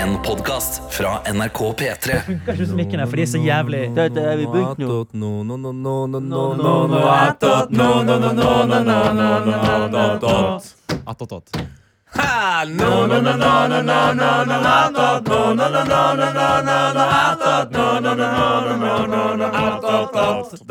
[0.00, 2.06] En podkast fra NRK P3.
[2.06, 4.80] Det funker ikke som mikken her, for de er så jævlig Dette er vi begynt
[4.80, 4.88] nå.
[11.04, 11.52] Attotot.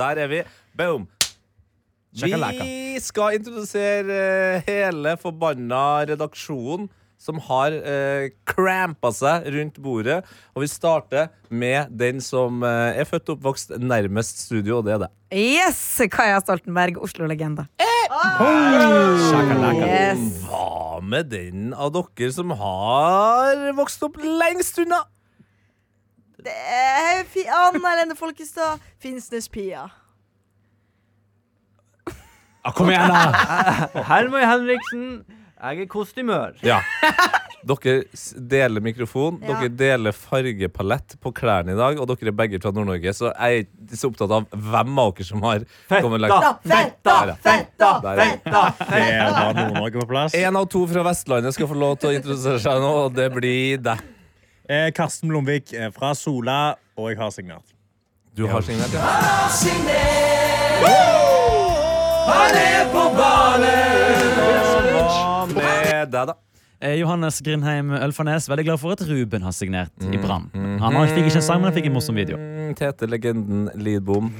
[0.01, 0.43] Der er vi.
[0.77, 1.05] Boom.
[2.17, 6.89] Vi skal introdusere hele forbanna redaksjonen
[7.19, 10.21] som har eh, crampa seg rundt bordet.
[10.55, 14.95] Og vi starter med den som eh, er født og oppvokst nærmest studio, og det
[14.95, 15.09] er det.
[15.35, 15.81] Yes!
[16.15, 17.67] Kaja Stoltenberg, Oslo-legende.
[18.09, 19.75] Oh!
[19.75, 20.23] Yes.
[20.47, 25.03] Hva med den av dere som har vokst opp lengst unna?
[26.39, 29.89] Det er fi- Anna Helene Folkestad, Finnsnes-Pia.
[32.63, 33.19] Ah, kom igjen, da!
[34.09, 35.03] Hermøy Henriksen,
[35.59, 36.55] jeg er kostymør.
[36.65, 36.79] Ja.
[37.67, 38.05] Dere
[38.49, 39.57] deler mikrofon, Ja.
[39.59, 43.57] dere deler fargepalett på klærne i dag, og dere er begge fra Nord-Norge, så jeg
[43.57, 48.61] er ikke så opptatt av hvem av dere som har kommet fetta, Fetta, fetta, fetta,
[48.79, 48.95] fetta!
[48.95, 50.37] Er Nord-Norge på plass.
[50.39, 53.27] En av to fra Vestlandet skal få lov til å introdusere seg nå, og det
[53.35, 54.07] blir deg.
[54.69, 57.75] Eh, Karsten Blomvik er fra Sola, og jeg har signert.
[58.37, 59.03] Du har signert, ja.
[62.29, 64.18] Hva
[65.99, 66.35] med deg, da?
[66.79, 70.47] Eh, Johannes Grindheim Ølfarnes, veldig glad for at Ruben har signert i Brann.
[70.55, 72.37] Han har- fikk ikke en sang, men han fikk en morsom video.
[72.39, 74.31] Mm, Tete Legenden Lidbom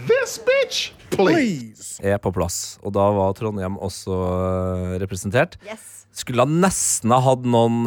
[1.12, 2.00] Please!
[2.02, 5.58] er på plass, og da var Trondheim også øh, representert.
[5.68, 6.06] Yes.
[6.16, 7.84] Skulle han nesten ha hatt noen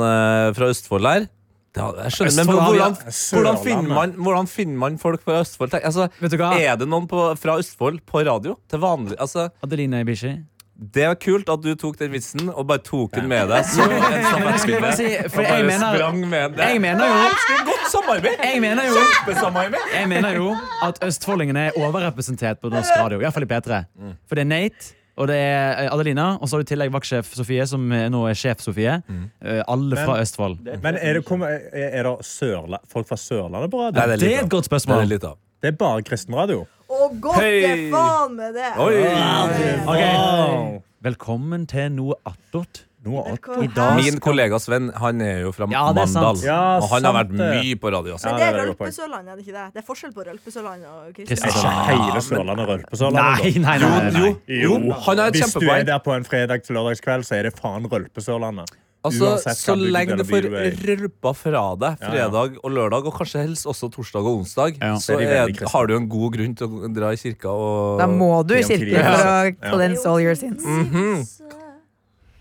[0.57, 1.31] fra Østfold her.
[1.73, 2.97] Det jeg skjønner, men hvordan,
[3.33, 5.73] hvordan, finner man, hvordan finner man folk fra Østfold?
[5.81, 9.17] Altså, er det noen på, fra Østfold på radio til vanlig?
[9.17, 10.35] Altså, Adeline Ibishi.
[10.95, 13.67] Det var kult at du tok den vitsen og bare tok den med deg.
[13.71, 13.93] Så en
[14.43, 16.65] Men skulle bare si, for Og jeg bare mener, sprang med den.
[16.69, 17.21] jeg mener jo
[17.69, 18.41] godt samarbeid!
[18.43, 19.93] Jeg mener jo Kjempesamarbeid!
[19.95, 20.49] Jeg mener jo
[20.89, 23.21] at østfoldingene er overrepresentert på norsk radio.
[23.21, 23.85] I hvert fall i P3.
[24.27, 24.91] For det er Nate,
[25.21, 28.09] og det er eh, Adelina, og så har du i tillegg vaktsjef Sofie, som eh,
[28.13, 28.99] nå er sjef Sofie.
[29.07, 29.25] Mm.
[29.69, 30.63] Alle fra Østfold.
[30.83, 34.01] Men er det, kommer, er det Sørla folk fra Sørlandet på radio?
[34.01, 35.37] Nei, det er Det er et godt Det er spørsmål.
[35.63, 36.65] Det er bare kristenradio.
[36.93, 37.63] Og godt Hei.
[37.65, 38.71] er faen med det.
[38.83, 38.97] Oi!
[39.89, 40.83] Ok.
[41.03, 42.83] Velkommen til noe attåt.
[43.03, 43.41] Noe annet.
[43.41, 43.65] Velkommen.
[43.65, 46.23] I dag Min kollega Sven han er jo fra Ja, det er sant.
[46.23, 46.43] Mandal.
[46.47, 47.49] Ja, og han har vært det.
[47.57, 48.15] mye på radio.
[48.15, 48.29] også.
[48.29, 48.93] Men Ja, det er Rølpesørlandet, er et godt poeng.
[48.93, 49.65] Rølpesørland, er det ikke det?
[49.73, 51.49] Det er forskjell på Rølpesørlandet og Kristiansand.
[51.57, 53.43] Ikke hele Sørlandet rødt på Sørlandet?
[53.43, 54.13] Nei, nei, nei.
[54.21, 54.77] nei, jo,
[55.09, 57.57] han har et Hvis du er der på en fredag til lørdagskveld, så er det
[57.59, 58.71] faen rølpesørlandet.
[59.03, 60.47] Altså, Uansett så lenge du får
[60.87, 65.19] rølpa fra deg fredag og lørdag, og kanskje helst også torsdag og onsdag, Ja, så
[65.19, 68.55] er har du en god grunn til å dra i kirka og Da må du
[68.55, 70.63] i kirke for å cleanse all your sins.
[70.63, 71.27] Mm -hmm.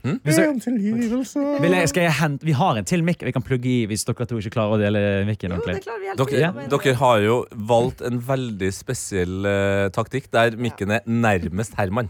[0.02, 4.06] Vil jeg, skal jeg hente, vi har en til mic vi kan plugge i hvis
[4.08, 7.36] dere to ikke klarer å dele mikken Dere, dere har jo
[7.70, 12.10] valgt en veldig spesiell uh, taktikk der mikken er nærmest Herman.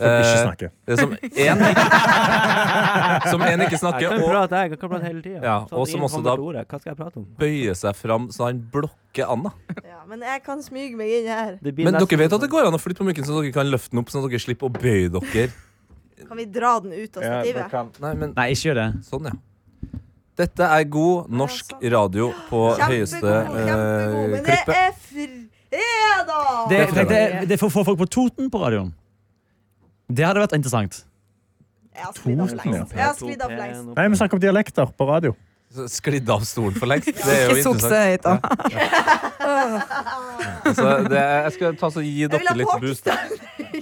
[0.00, 0.70] Ikke Eh, snakker.
[0.88, 1.60] er som én
[3.30, 4.00] Som en ikke snakker.
[4.06, 4.78] Jeg kan og prate, jeg.
[4.80, 5.42] kan prate hele tida.
[5.44, 7.26] Ja, og som også da- Hva skal jeg prate om?
[7.38, 9.52] bøyer seg fram så han blokker Anna.
[9.84, 11.58] Ja, men jeg kan smyge meg inn her.
[11.60, 13.66] Men dere vet sånn- at det går an å flytte på mykken, så dere kan
[13.70, 15.50] løfte den opp, sånn at dere slipper å bøye dere?
[16.28, 17.72] Kan vi dra den ut av stativet?
[17.72, 19.02] Ja, Nei, men Nei, ikke gjør det.
[19.04, 19.32] sånn, ja.
[20.36, 24.30] Dette er god norsk radio på høyeste Kjempegod, eh, kjempegod.
[24.30, 26.68] Men det er fredag!
[26.70, 28.92] Det, Det det, det, det får få folk på Toten på radioen.
[30.10, 31.04] Det hadde vært interessant.
[31.94, 32.92] Jeg har sklidd av for lengst.
[32.96, 33.94] Jeg har sklidd av for lengst.
[33.96, 35.32] Nei, vi snakker om dialekter på radio.
[35.90, 37.10] Sklidd av stolen for lengst.
[37.14, 38.10] Det er jo Ikke sukse interessant.
[38.10, 38.32] høyt, da.
[40.64, 43.06] Altså, det, er- jeg skal ta så gi vil ha dere litt boost.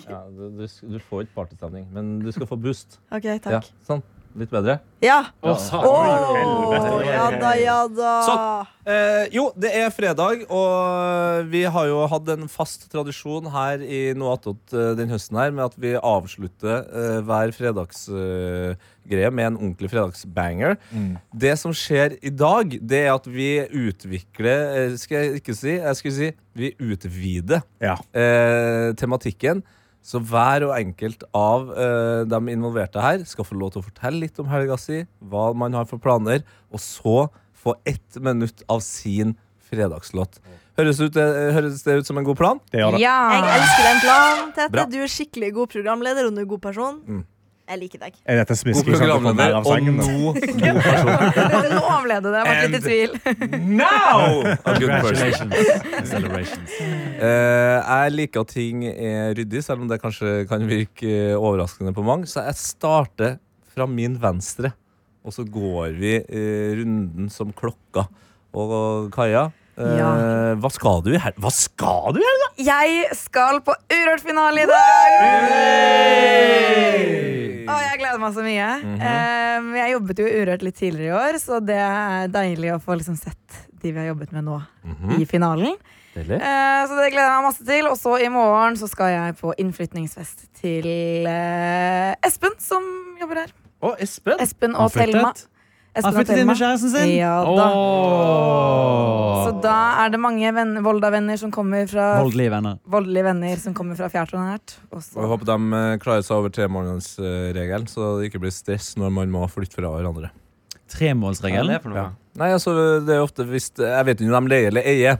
[0.09, 2.99] Ja, du, du, du får ikke partystemning, men du skal få boost.
[3.12, 3.71] OK, Ja, takk.
[3.88, 4.03] sånn.
[4.38, 4.78] Litt bedre.
[5.03, 5.21] Ja.
[5.43, 5.78] helvete.
[5.88, 8.12] oh, ja da, ja da.
[8.88, 14.00] Eh, jo, det er fredag, og vi har jo hatt en fast tradisjon her i
[14.19, 19.59] Noe attåt eh, den høsten her med at vi avslutter eh, hver fredagsgreie med en
[19.60, 20.76] ordentlig fredagsbanger.
[21.34, 25.75] Det som skjer i dag, det er at vi utvikler eh, Skal jeg ikke si?
[25.79, 27.94] Jeg skulle si vi utvider Ja.
[28.19, 29.62] eh, tematikken.
[30.08, 34.22] Så hver og enkelt av eh, de involverte her skal få lov til å fortelle
[34.22, 37.19] litt om helga si, hva man har for planer, og så
[37.58, 39.34] få ett minutt av sin
[39.69, 40.38] fredagslåt.
[40.78, 42.60] Høres, ut, eh, høres det ut som en god plan?
[42.72, 43.02] Det gjør det.
[43.02, 44.70] Jeg elsker den planen, Tete.
[44.76, 44.87] Bra.
[44.88, 47.02] Du er skikkelig god programleder, og du er god person.
[47.05, 47.25] Mm.
[47.69, 48.15] Jeg liker deg.
[48.25, 49.97] Er dette smiske som kommer mer av av og sangen?
[50.00, 51.12] nå god person.
[51.75, 52.38] Nå avleder det.
[52.38, 53.12] Jeg vært litt i tvil.
[53.76, 54.41] Now!
[54.65, 55.53] A good person.
[55.53, 56.09] Congratulations.
[56.09, 56.70] Celebrations.
[57.20, 61.93] Uh, jeg liker at ting er ryddig, selv om det kanskje kan virke eh, overraskende
[61.97, 62.26] på mange.
[62.31, 63.37] Så jeg starter
[63.75, 64.73] fra min venstre
[65.29, 68.06] og så går vi uh, runden som klokka.
[68.56, 70.09] Og Kaja, eh, Ja.
[70.56, 71.41] hva skal du i helga?
[71.44, 72.49] Hva skal du i helga?
[72.70, 75.12] Jeg skal på Urørt-finale i dag!
[77.69, 78.69] Å, jeg gleder meg så mye.
[78.82, 82.99] Um, jeg jobbet jo Urørt litt tidligere i år, så det er deilig å få
[82.99, 84.59] liksom sett de vi har jobbet med nå,
[85.19, 85.76] i finalen.
[86.19, 87.88] Eh, så det gleder jeg meg masse til.
[87.91, 90.88] Og så i morgen så skal jeg på innflytningsfest til
[91.29, 92.85] uh, Espen, som
[93.20, 93.55] jobber her.
[93.79, 94.41] Å, Espen.
[94.43, 95.32] Espen og Thelma.
[95.99, 97.11] Han flyttet inn med kjæresten sin?
[97.17, 97.64] Ja da.
[97.75, 99.44] Oh.
[99.49, 102.79] Så da er det mange venner, Volda-venner som kommer fra Voldelige venner.
[102.87, 104.76] voldelige venner som kommer fra fjært og nært.
[104.93, 109.32] Jeg håper de eh, klarer seg over tremålsregelen, så det ikke blir stress når man
[109.35, 110.31] må flytte fra hverandre.
[110.31, 111.75] Er Tremålsregelen.
[111.75, 111.96] det for?
[112.38, 112.73] Nei, altså,
[113.05, 115.19] det er ofte hvis Jeg vet ikke om de leier eller eier,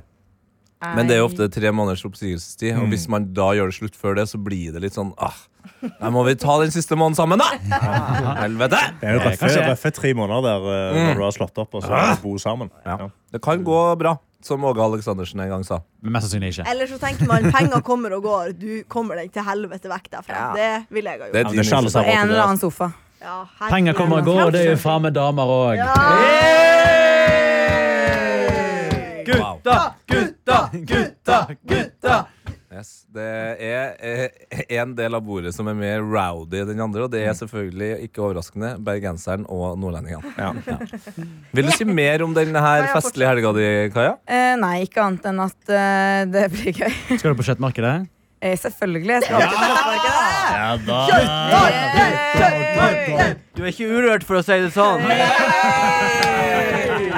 [0.81, 2.77] men det er jo ofte tre måneders oppsigelsestid.
[2.79, 5.35] Og hvis man da gjør det slutt før det, så blir det litt sånn ah,
[6.01, 7.49] Da må vi ta den siste måneden sammen, da!
[8.43, 8.79] Helvete!
[9.01, 11.03] Det er jo røffe, røffe tre måneder der Mm.
[11.11, 12.71] når du har slått opp og så bo sammen.
[12.87, 13.11] Ja.
[13.33, 15.81] Det kan gå bra, som Åge Aleksandersen en gang sa.
[16.03, 16.69] Men mest sannsynlig ikke.
[16.71, 18.55] Eller så tenker man penger kommer og går.
[18.59, 20.39] Du kommer deg til helvete vekk derfra.
[20.39, 20.49] Ja.
[20.55, 22.93] Det ville jeg ha Det er Ja, det er en eller annen sofa.
[23.21, 27.07] Ja, Penger kommer og går, og det er jo faen meg damer òg.
[29.29, 31.39] Gutta, gutta, gutta,
[31.69, 32.17] gutta!
[32.73, 33.05] Yes.
[33.13, 33.97] Det er
[34.69, 37.33] én en del av bordet som er mer rowdy enn den andre, og det er
[37.37, 40.33] selvfølgelig ikke overraskende bergenseren og nordlendingene.
[40.37, 40.53] Ja.
[41.57, 44.13] Vil du si mer om denne her Ja, ja, festlige helga di, Kaja?
[44.29, 46.93] Eh, nei, ikke annet enn at eh, det blir gøy.
[47.17, 47.97] Skal du på kjøttmarkedet?
[48.41, 49.13] Eh, selvfølgelig.
[49.17, 50.27] Jeg skal alltid på kjøttmarkedet.
[50.59, 50.99] Ja, da.
[52.79, 53.35] Hey!
[53.57, 55.01] Du er ikke urørt, for å si det sånn.
[55.09, 55.21] Det er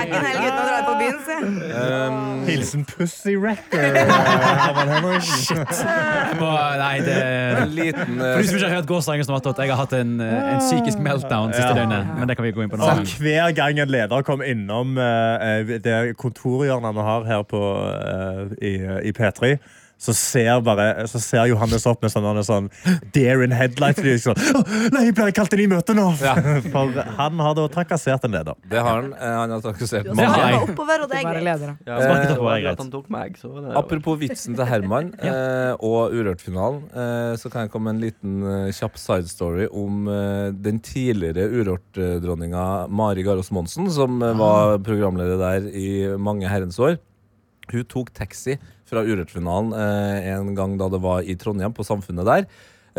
[0.07, 1.37] ikke en hel gutt å dra ut på byen, si.
[1.59, 3.79] Um, Hilsen Pussy Rapper.
[4.65, 5.57] Herman Henriksen.
[5.57, 6.51] Jeg må,
[6.81, 9.63] nei, det en liten For eh, de som ikke har hørt gårsdagen, som har tatt,
[9.65, 11.77] jeg har hatt en, eh, en psykisk meltdown siste Ja.
[11.81, 12.15] døgnet.
[12.19, 12.89] Men det kan vi gå inn på nå.
[13.05, 18.51] Så hver gang en leder kom innom uh, det kontorhjørnet vi har her på, uh,
[18.63, 18.75] i,
[19.09, 19.57] i P3,
[20.01, 22.69] så ser, bare, så ser Johannes opp med sånn, han er sånn
[23.13, 24.01] Dare in headlights.
[24.01, 24.33] Liksom.
[24.57, 24.63] «Å,
[24.95, 26.07] Nei, jeg blir kalt inn i møte nå!
[26.23, 26.33] Ja.
[26.73, 28.57] For han har da trakassert en leder.
[28.71, 29.11] Det har han.
[29.13, 30.55] eh, Han har trakassert Ja, jeg.
[30.57, 31.67] var oppover, og det er greit.
[31.85, 31.99] Ja,
[32.81, 37.91] han meg, det Apropos vitsen til Herman eh, og Urørt-finalen, eh, så kan jeg komme
[37.91, 43.91] med en liten eh, kjapp side story om eh, den tidligere Urørt-dronninga Mari Garås Monsen,
[43.93, 46.97] som eh, var programleder der i mange herrens år.
[47.71, 48.57] Hun tok taxi
[48.91, 52.47] fra Urørt-finalen eh, en gang da det var i Trondheim, på Samfunnet der.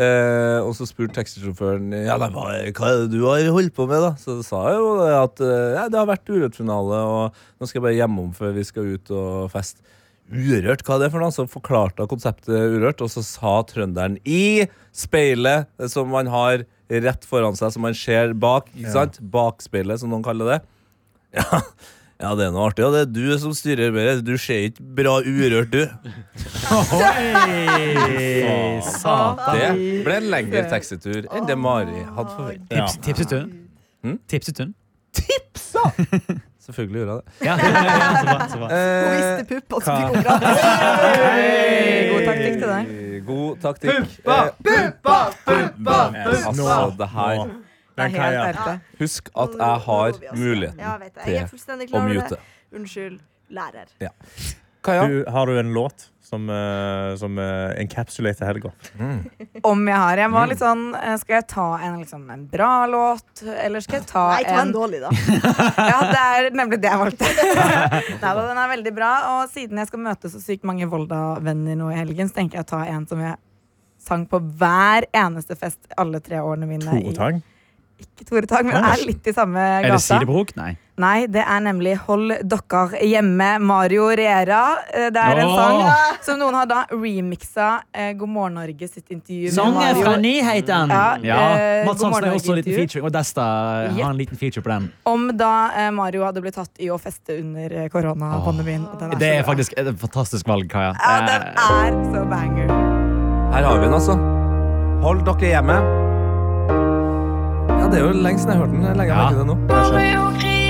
[0.00, 3.84] Eh, og så spurte taxisjåføren Ja, nei, hva, hva er det du har holdt på
[3.90, 4.00] med.
[4.00, 7.80] da Så sa jeg jo at eh, ja, det har vært Urørt-finale, og nå skal
[7.82, 9.84] jeg bare hjemom før vi skal ut og feste.
[10.32, 11.34] Urørt, hva er det for noe?
[11.34, 14.64] Så forklarte hun konseptet Urørt, og så sa trønderen i
[14.96, 18.72] speilet eh, som man har rett foran seg, som man ser bak.
[18.72, 19.20] Ikke sant?
[19.32, 20.62] Bakspeilet, som noen kaller det.
[21.36, 21.62] Ja,
[22.22, 22.84] ja det er noe artig.
[22.86, 24.14] Og det er du som styrer med det.
[24.26, 25.82] Du ser ikke bra urørt, du.
[27.42, 29.58] Oi, satan.
[29.58, 29.68] Det
[30.06, 32.70] ble en lengre taxitur enn det Mari hadde forventet.
[33.02, 33.50] Tips, Tips, i hun?
[34.06, 34.16] Mm?
[34.30, 34.72] Tipset hun?
[36.62, 37.26] Selvfølgelig gjorde jeg det.
[37.42, 37.62] Ja, ja,
[38.14, 38.66] så bra, så bra.
[38.68, 40.58] Hun Eh, visste pupp, og så fikk hun gratis.
[42.12, 42.82] God taktikk til deg.
[43.26, 43.90] God taktikk.
[44.22, 45.98] Puppa, puppa, puppa, puppa.
[46.46, 47.50] altså, det her er
[47.96, 48.54] Den kan helt jeg.
[48.56, 48.98] RP.
[49.02, 50.80] Husk at jeg har muligheten
[51.34, 52.38] Ja, fullstendig å mute.
[52.72, 53.20] Unnskyld,
[53.52, 53.86] lærer.
[54.82, 55.04] Kaja?
[55.06, 58.70] Du, har du en låt som, uh, som uh, encapsulater helga?
[59.62, 60.16] Om jeg har.
[60.16, 60.32] Jeg Mm.
[60.32, 64.06] var litt sånn eh, Skal jeg ta en, liksom, en bra låt, eller skal jeg
[64.08, 65.10] ta Nei, ta en en dårlig, da.
[65.92, 67.28] Ja, det er nemlig det jeg valgte.
[68.24, 69.12] Nei, da, den er veldig bra.
[69.36, 72.66] Og siden jeg skal møte så sykt mange Volda-venner nå i helgen, så tenker jeg
[72.66, 73.36] å ta en som jeg
[74.02, 76.88] sang på hver eneste fest alle tre årene mine.
[76.88, 77.42] To Tore Tang?
[78.02, 79.86] Ikke Tore Tang, men er litt i samme gata.
[79.86, 80.56] Er det sidebrok?
[80.58, 80.72] Nei.
[81.02, 84.58] Nei, det er nemlig Hold dere hjemme, Mario Rera.
[84.92, 85.56] Eh, Det er en Åh.
[85.56, 90.02] sang som noen har da remiksa eh, God morgen Norge sitt intervju med Sangen Mario.
[90.04, 90.92] fra Nyheten!
[90.92, 92.76] Ja, Ja, eh, Mats God Hansen har morgen, også en liten intervju.
[92.86, 93.42] feature, og Desta
[93.96, 94.90] har en liten feature på den.
[95.06, 98.84] Om da eh, Mario hadde blitt tatt i å feste under eh, koronapandemien.
[98.92, 99.52] og den er Det så er bra.
[99.54, 100.92] faktisk et fantastisk valg, Kaja.
[101.00, 102.68] Ja, den Eh, er så banger.
[103.56, 104.20] Her har vi den, altså.
[105.02, 106.01] Hold dere hjemme.
[107.92, 108.84] Ja, det er jo lenge siden jeg har hørt den.
[108.86, 109.22] Jeg legger Ja.
[109.22, 110.62] merke til det nå.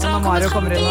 [0.00, 0.90] Så når Mario kommer inn nå.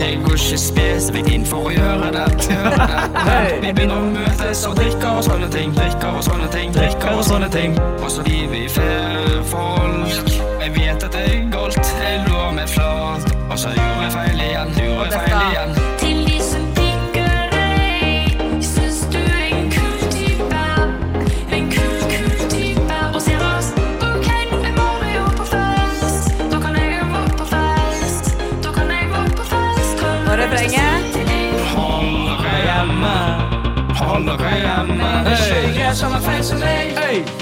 [0.00, 2.26] Jeg går ikke spesifikt inn for å gjøre det.
[2.50, 3.60] Gjøre det.
[3.62, 5.74] Vi begynner å møtes og drikker og sånne ting.
[6.10, 6.72] Og sånne ting.
[6.74, 7.78] Drikker og sånne ting.
[8.02, 10.49] Og så blir vi flere folk.
[10.60, 11.86] Jeg vet at det er galt.
[12.04, 13.24] Jeg lå meg flat.
[13.50, 15.70] Og så gjorde jeg feil igjen, gjorde jeg feil igjen.
[16.02, 20.60] Til de som digger deg, syns du er en kul type.
[21.56, 22.98] En kul, kul type.
[23.14, 23.72] Og sier oss
[24.04, 26.30] OK, nå er Mario på fest.
[26.52, 28.32] Da kan jeg være på fest.
[28.66, 30.04] Da kan jeg gå på fest.
[30.06, 31.20] Og refrenget.
[31.74, 33.14] Hold dere hjemme,
[34.02, 35.14] hold dere hjemme.
[35.36, 37.00] Ikke gjør samme feil som meg.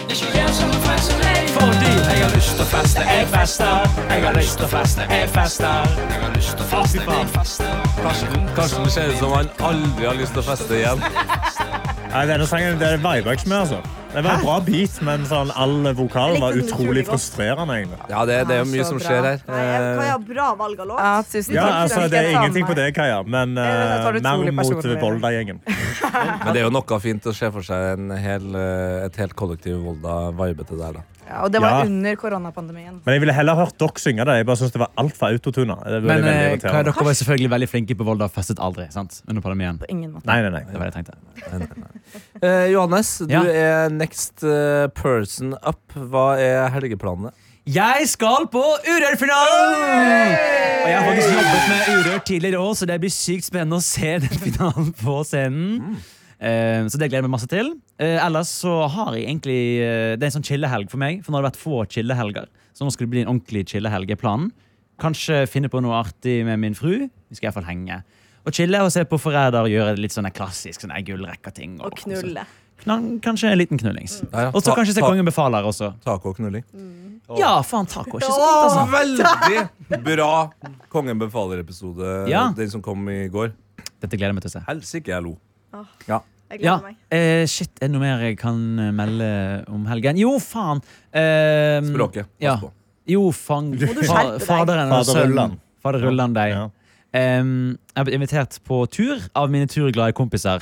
[0.08, 1.27] Ikke gjør samme feil som meg.
[1.58, 3.96] Fordi jeg har lyst til å feste, jeg fester.
[4.12, 5.92] Jeg har lyst til å feste, jeg fester.
[5.98, 7.86] Jeg har lyst til å feste, jeg fester.
[8.56, 11.02] Kanskje det ser ut som han aldri har lyst til å feste igjen.
[12.08, 13.58] Nei, denne sangen det viber jeg ikke med.
[13.66, 13.80] altså.
[14.08, 17.74] Det var en bra beat, men sånn, all vokalen var utrolig frustrerende.
[17.74, 17.98] egentlig.
[18.08, 19.42] Ja, det, det er jo mye som skjer her.
[19.44, 21.02] Kaja, bra valg av låt.
[21.02, 24.88] Ja, Ja, altså, Det er ingenting på det, Kaja, men uh, mer mot.
[25.02, 25.60] Volda-gjengen.
[25.66, 29.36] Men det er jo noe fint å se for seg en hel, eh, et helt
[29.36, 31.17] kollektiv Volda-vibe til der, da.
[31.28, 31.86] Ja, og det var Ja.
[31.86, 33.00] under koronapandemien.
[33.04, 34.36] Men jeg ville heller hørt dere synge det.
[34.38, 35.76] Jeg bare synes det var altfor autotuna.
[35.84, 38.28] Men veldig eh, dere var selvfølgelig veldig flinke på Volda.
[38.32, 39.20] Festet aldri sant?
[39.28, 39.76] under pandemien.
[39.78, 40.24] På ingen måte.
[40.26, 40.64] Nei, nei, nei.
[40.64, 41.84] Det var det jeg tenkte.
[42.42, 43.42] Eh, Johannes, du Ja.
[43.44, 45.82] er next eh, person up.
[45.92, 47.32] Hva er helgeplanene?
[47.68, 50.32] Jeg skal på Urørt-finalen!
[50.84, 53.84] Og jeg har faktisk jobbet med Urørt tidligere òg, så det blir sykt spennende å
[53.84, 55.98] se den finalen på scenen.
[56.40, 57.74] Eh, så det gleder jeg meg masse til.
[57.98, 61.24] Eh, ellers så har jeg egentlig eh, Det er en sånn chillehelg for meg.
[61.24, 62.46] For nå har det vært få chillehelger.
[62.76, 64.10] Så nå skal det bli en ordentlig chillehelg.
[64.14, 64.52] er planen.
[65.02, 67.08] Kanskje finne på noe artig med min fru.
[67.08, 68.00] Vi skal iallfall henge.
[68.46, 71.80] Og chille og se på Forræder og gjøre litt sånne klassisk sånne gullrekka-ting.
[71.84, 72.46] Og knulle.
[72.84, 74.20] Knan- Kanskje en liten knullings.
[74.32, 74.50] Ja, ja.
[74.54, 75.90] Og så kanskje se Kongen befaler også.
[76.04, 76.62] Taco og knulling.
[77.36, 78.84] Ja, faen, taco er ikke så godt, altså.
[78.94, 80.30] Veldig bra
[80.88, 82.28] Kongen befaler-episode.
[82.30, 82.46] Ja.
[82.56, 83.50] Den som kom i går.
[84.00, 84.64] Dette gleder jeg meg til å se.
[84.70, 85.34] Helsike, jeg lo.
[85.74, 85.84] Ah.
[86.08, 86.20] Ja,
[86.56, 86.96] gleder meg.
[87.12, 89.28] eh, shit, er det noe mer jeg kan eh, melde
[89.68, 90.16] om helgen?
[90.16, 90.80] Jo, faen!
[91.12, 92.24] Eh, Språket.
[92.26, 92.56] Pass Ja.
[92.62, 92.72] på.
[93.08, 94.38] Jo, fang, du fa?
[94.38, 95.58] Faderen og sønnen.
[95.82, 96.50] Fader Rulland deg.
[96.52, 96.64] Ja.
[97.40, 100.60] Um, jeg har blitt invitert på tur av mine turglade kompiser.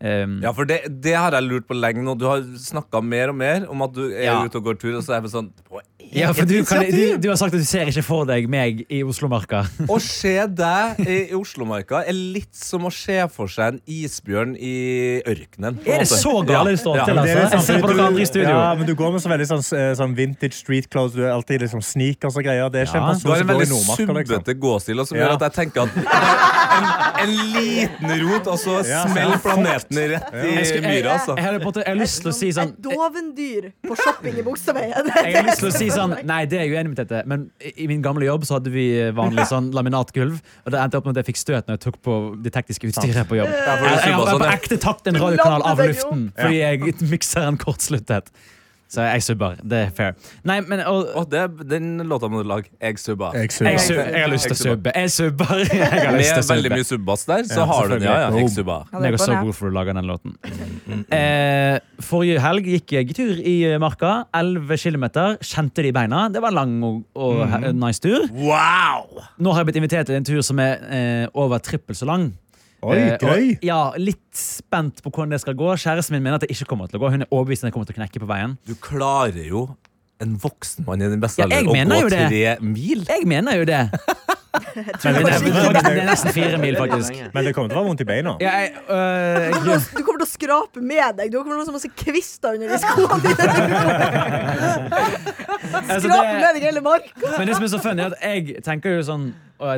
[0.00, 2.12] Um, Ja, for det, det har jeg lurt på lenge nå.
[2.20, 4.44] Du har snakka mer og mer om at du er Ja.
[4.44, 7.16] ute og går tur, og så er jeg sånn på ja, for du, kan, du,
[7.20, 9.64] du har sagt at du ser ikke for deg meg i Oslomarka.
[9.90, 14.72] Å se deg i Oslomarka er litt som å se for seg en isbjørn i
[15.28, 15.76] ørkenen.
[15.84, 17.04] Er det så gale det står Ja.
[17.10, 17.18] til?
[17.18, 17.34] Altså?
[17.34, 18.54] litt Jeg sånn ser på dere andre i studio.
[18.54, 21.14] Ja, men du går med så veldig sånn, eh, sånn vintage street clothes.
[21.18, 22.70] Du er alltid liksom sneakers og greier.
[22.72, 23.02] Det er ikke Ja.
[23.02, 24.46] en Du person har som en går i veldig.
[24.48, 24.60] Liksom.
[24.64, 25.26] gåstil, og som Ja.
[25.28, 25.90] gjør at jeg tenker at
[26.78, 29.42] en, en liten rot, og så Ja, smeller ja.
[29.44, 31.18] planeten rett i myra.
[31.18, 31.34] Altså.
[31.36, 34.42] jeg, jeg, jeg, jeg har lyst til å si sånn Et dovendyr på shopping i
[34.46, 35.10] Bogstadveien.
[35.18, 35.96] Jeg har lyst til å si sånn
[36.28, 37.22] Nei, det er jeg uenig med dette.
[37.30, 40.38] Men i min gamle jobb så hadde vi eh, vanlig sånn laminatgulv.
[40.64, 42.92] Og det endte opp med at jeg fikk støt når jeg tok på det tekniske
[42.92, 43.50] utstyret på jobb.
[43.50, 47.58] For Jeg, jeg har sånn, på ekte tatt en radiokanal av luften fordi jeg mikseren
[47.60, 48.30] kortsluttet.
[48.88, 49.58] Så jeg subber.
[49.68, 50.14] Det er fair.
[50.48, 52.70] Nei, men og, Å, det, den låta må du lage.
[52.80, 53.34] Jeg subber.
[53.36, 54.06] Jeg jeg, subber.
[54.14, 54.94] jeg har lyst til å subbe.
[54.96, 55.60] Jeg subber.
[55.78, 58.06] Jeg har lyst Med til å veldig mye subbass der, så Ja, har du den.
[58.08, 58.88] Ja, ja, jeg subber.
[59.04, 60.34] Jeg er så god for å lage den låten.
[61.12, 61.76] Eh,
[62.08, 64.14] forrige helg gikk jeg tur i marka.
[64.36, 65.06] 11 km.
[65.44, 66.24] Kjente det i beina.
[66.32, 68.24] Det var en lang og, og he- nice tur.
[68.32, 69.20] Wow!
[69.36, 72.30] Nå har jeg blitt invitert til en tur som er eh, over trippel så lang.
[72.82, 73.56] Oi, gøy!
[73.56, 75.72] og- ja, Litt spent på hvordan det skal gå.
[75.74, 77.10] Kjæresten min mener at det ikke kommer til å gå.
[77.10, 78.58] Hun er overbevist om at jeg kommer til å knekke på veien.
[78.68, 79.68] Du klarer jo
[80.20, 82.24] en voksen mann i den beste Ja, alder å gå det.
[82.28, 83.04] tre mil.
[83.06, 83.84] Jeg mener jo det.
[84.58, 87.14] Men det, er, er nesten fire mil, faktisk.
[87.34, 88.32] Men det kommer til å være vondt i beina.
[88.42, 91.30] Ja, jeg, øh, jeg, Du kommer til å skrape med deg.
[91.30, 93.48] Du kommer til å ha så masse kvister under de skoene dine.
[95.78, 97.34] altså, Skrape med deg hele marka.
[97.36, 99.28] Men det som er så funny, er at jeg tenker jo sånn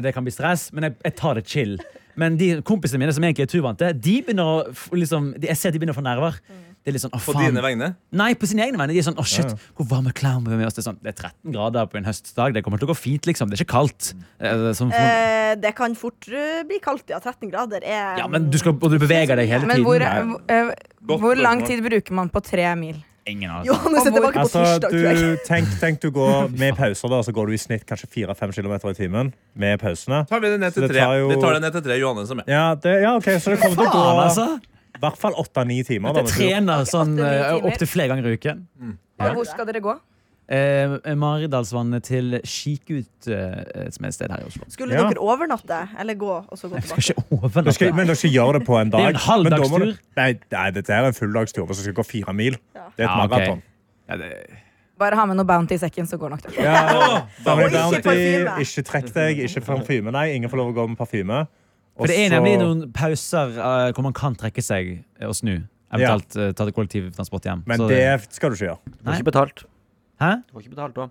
[0.05, 1.77] Det kan bli stress, men jeg, jeg tar det chill.
[2.21, 5.73] Men de kompisene mine som egentlig er turvante, de begynner å liksom, de, jeg ser
[5.75, 6.41] de begynner å få nerver.
[6.81, 7.91] Det er litt sånn, å På faen dine vegne.
[8.17, 8.95] Nei, på sine egne vegne.
[8.97, 10.79] De er sånn, å shit, hvor varme klær må vi med oss?
[10.79, 12.55] Det er, sånn, det er 13 grader på en høstdag.
[12.57, 13.51] Det kommer til å gå fint, liksom.
[13.53, 14.13] Det er ikke kaldt.
[14.41, 17.19] Eh, Som, Eh, det kan fort uh, bli kaldt, ja.
[17.21, 19.87] 13 grader er ja, men du, skal, og du beveger deg hele Men tiden.
[19.89, 20.73] hvor, Nei, eh,
[21.11, 23.01] Godt hvor lang tid bruker man på tre mil?
[23.29, 27.53] Ingen av på Altså, du, tenk, tenk du går med pauser, da, så går du
[27.53, 30.23] i snitt kanskje 4-5 km i timen med pausene.
[30.31, 31.01] Tar vi det ned til det tre.
[31.05, 31.99] tar jo- Vi tar det ned til tre.
[32.01, 32.49] Johannes er med.
[32.49, 34.61] Ja, det, ja, ok, Så det kommer til å gå altså!
[34.97, 36.13] i hvert fall 8-9 timer.
[36.15, 36.27] Tur.
[36.33, 37.63] trener sånn timer.
[37.71, 38.67] opptil flere ganger i uken.
[39.21, 39.99] Og hvor skal dere gå?
[40.51, 44.65] Eh, Maridalsvannet til Kikut, eh, som er et sted her i Oslo.
[44.69, 45.05] Skulle Ja.
[45.07, 47.15] dere overnatte, eller gå og så gå Jeg skal tilbake?
[47.15, 47.73] ikke Du overnatte.
[47.75, 48.99] skal, men du skal gjøre det på en dag.
[48.99, 49.99] Det er en halv Men da må dagstur.
[50.17, 52.53] Nei, nei, dette er en fulldagstur hvis du skal gå fire mil.
[52.53, 53.31] Det er et Ja, ok.
[53.31, 53.63] maraton.
[54.09, 54.33] Ja, det,
[54.99, 56.57] Bare ha med noe Bounty i sekken, så går nok det.
[56.59, 58.59] Ja, da Og med ikke Bounty, parfyme.
[58.61, 60.11] ikke trekk deg, ikke parfyme.
[60.13, 61.47] Nei, ingen får lov å gå med parfyme.
[61.97, 65.63] for det er nemlig noen pauser eh, hvor man kan trekke seg og snu.
[65.93, 67.63] Eventuelt eh, ta kollektivtransport hjem.
[67.67, 68.79] Men Så- det skal du ikke gjøre.
[68.99, 69.65] Du får ikke betalt.
[70.21, 70.35] Hæ?
[70.49, 71.09] Du får ikke betalt da.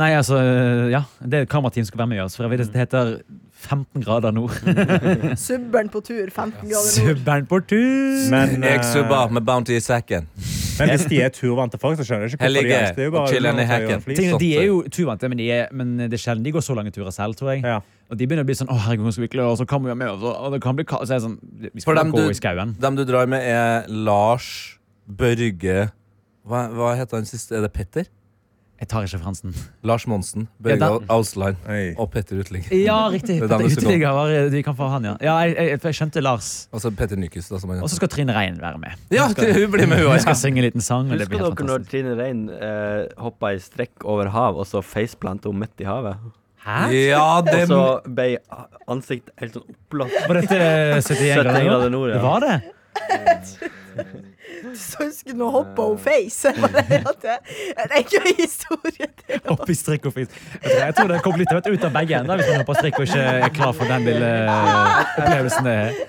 [0.00, 0.38] Nei, altså,
[0.88, 1.02] ja.
[1.20, 2.36] Det kamerateam skal være med oss.
[2.36, 3.10] For jeg vet det heter
[3.62, 4.54] 15 grader nord.
[5.48, 7.16] Subberen på tur, 15 grader nord.
[7.16, 8.30] Subberen på tur!
[8.32, 10.28] Men, Jeg subber med Bounty i sekken.
[10.80, 13.04] men hvis de er turvante folk, så skjønner jeg ikke hvorfor de er det er
[13.04, 16.54] jo bare og de er jo turvante, men, de er, men det er sjelden de
[16.56, 17.60] går så lange turer selv, tror jeg.
[17.62, 17.76] Ja.
[18.08, 20.00] Og de begynner å bli sånn 'Å, herregud, skal vi og så kan vi være
[20.00, 21.38] med oss', og det kan bli ka-» Så er det sånn
[21.74, 22.74] Vi skal dem gå du- i skauen.
[22.80, 25.90] Dem du drar med, er Lars Børge
[26.48, 27.56] Hva, hva heter han siste?
[27.56, 28.08] Er det Petter?
[28.82, 29.52] Jeg tar ikke fransen.
[29.86, 31.92] Lars Monsen, Børge ja, Ausland Oi.
[32.02, 32.64] og Petter Utling.
[32.74, 33.36] Ja, riktig.
[33.38, 33.84] Petter er skal.
[33.84, 35.12] Uteligger var de kan få han, ja.
[35.22, 36.48] ja jeg, jeg, jeg skjønte Lars.
[36.74, 39.04] Og så Petter da, Og så skal Trine Rein være med.
[39.14, 40.18] Ja, hun blir med, hun òg.
[40.24, 41.86] skal synge en liten sang, og det Husker dere når.
[41.92, 46.18] Trine Rein eh, hoppa i strekk over hav, og så faceplanta hun midt i havet?
[46.66, 46.80] Hæ?
[46.90, 47.62] Ja, det...
[47.62, 48.28] Og så ble
[48.90, 50.18] ansiktet helt sånn oppblåst.
[50.26, 50.58] Var dette
[50.98, 51.94] 71 grader 71 grader nord?
[51.94, 52.18] nord, ja.
[52.18, 54.28] Det var det?
[54.78, 56.52] Så husker nå hoppa hun face.
[57.22, 59.08] Det er er en gøy historie.
[59.26, 59.40] til.
[59.52, 60.42] Opp i strikk og face.
[60.64, 63.28] Jeg tror, det kom litt ut av begge ender hvis man hopper strikk og ikke
[63.46, 64.32] er klar for den lille
[65.18, 66.02] opplevelsen det er.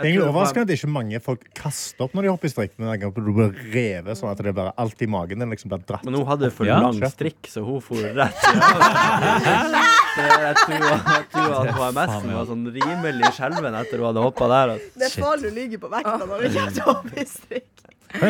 [0.00, 2.72] Det er egentlig overraskende at ikke mange folk kaster opp når de hopper i strikk.
[2.80, 5.82] Men jeg du blir revet sånn at det bare alt i magen din liksom blir
[5.86, 6.04] dratt.
[6.08, 6.78] Men hun hadde for Ja.
[6.80, 9.76] lang strikk, så hun for rett havet.
[10.20, 14.72] Jeg tror, jeg tror at HMS-en var sånn rimelig skjelven etter hun hadde hoppa der.
[14.74, 14.88] altså.
[14.98, 15.22] Det er Shit.
[15.24, 17.68] farlig å lyge på vekta når det kommer til hoppestrikk.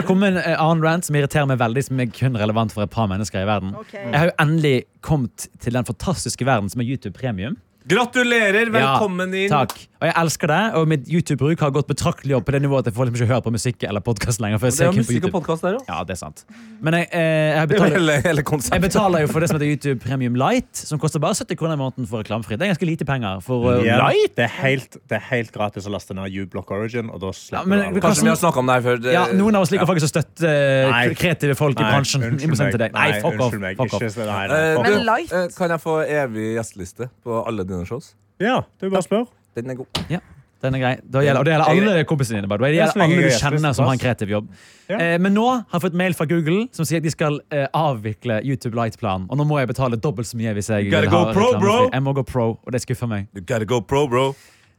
[0.07, 2.85] Komme med en eh, annen rant som irriterer meg veldig, som er kun relevant for
[2.85, 3.73] et par mennesker i verden?
[3.81, 4.03] Okay.
[4.11, 7.57] Jeg har jo endelig kommet til den fantastiske verden som er YouTube Premium.
[7.89, 8.69] Gratulerer!
[8.75, 9.49] Velkommen inn.
[9.49, 9.87] Takk.
[10.01, 12.89] Og jeg elsker det, og mitt YouTube-bruk har gått betraktelig opp på det nivået at
[12.89, 14.61] jeg får liksom ikke høre på musikk eller podkast lenger.
[14.61, 15.83] For jeg Det er jo musikk og podkast der òg.
[15.89, 16.45] Ja, det er sant.
[16.81, 19.69] Men jeg, eh, jeg, er betaler, hele, hele jeg betaler jo for det som heter
[19.69, 22.57] YouTube Premium Light, som koster bare 70 kroner i måneden for reklamefritt.
[22.61, 24.01] Det er ganske lite penger for uh, yeah.
[24.07, 24.33] Light.
[24.41, 27.37] det, er helt, det er helt gratis å laste ned uBlock Origin, og da Ja,
[27.43, 28.05] slipper men, du alt.
[28.07, 29.03] Kanskje vi har snakka om det her før.
[29.05, 31.03] Det- ja, noen av oss liker faktisk å støtte eh, Nei.
[31.13, 32.25] kreative folk i Nei, bransjen.
[32.25, 32.97] unnskyld I motsetning til meg.
[32.97, 33.53] Nei, fuck off.
[33.53, 33.77] unnskyld.
[33.85, 34.09] Fuck off.
[34.09, 34.89] Ikke, nei, nei, Eh, fuck off.
[34.89, 35.37] Men light?
[35.43, 38.15] eh, Kan jeg få evig gjesteliste på alle shows?
[38.41, 39.27] Ja, du bare spør.
[39.57, 40.05] Den er god.
[40.13, 40.21] Ja.
[40.61, 40.93] Den er grei.
[41.09, 42.49] Da gjelder, og det gjelder alle kompisene dine.
[42.61, 44.51] Det gjelder alle du er kjenner som har en kreativ jobb.
[44.91, 44.99] Ja.
[45.01, 47.65] Eh, men nå har jeg fått mail fra Google som sier at de skal eh,
[47.77, 49.25] avvikle YouTube Light-planen.
[49.33, 51.51] Og nå må jeg betale dobbelt så mye hvis jeg gotta vil go ha pro,
[51.63, 51.77] bro.
[51.89, 53.31] Jeg må gå pro, og det skuffer meg.
[53.33, 54.27] You gotta go pro, bro.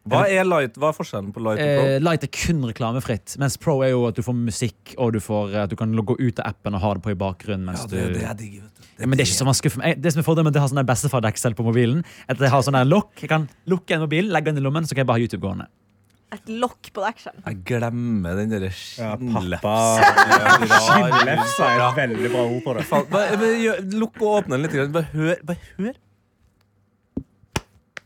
[0.10, 1.90] Hva er, light, hva er forskjellen på light og pro?
[1.92, 5.20] Eh, Light er kun reklamefritt, mens pro er jo at du får musikk, og du
[5.22, 7.68] får, eh, at du kan gå ut av appen og ha det på i bakgrunnen.
[7.70, 8.18] Mens Ja, det, du...
[8.18, 8.56] det er digg,
[9.06, 10.02] men det er ikke så man skuffer meg.
[10.02, 12.66] Det som er fordelen med jeg har sånn bestefar-deksel på mobilen, er at jeg har
[12.66, 13.14] sånn der lokk.
[13.24, 15.46] Jeg kan lukke en mobil, legge den i lommen, så kan jeg bare ha YouTube
[15.46, 15.68] gående.
[16.32, 17.42] Et lokk på dekselen.
[17.44, 19.74] Jeg glemmer den derre skinnlefsa.
[20.64, 22.86] Skinnlefsa er et veldig bra ord på det.
[24.00, 24.94] Lukk og åpne den litt.
[24.96, 25.42] Bare hør.
[25.50, 25.98] Bare hør.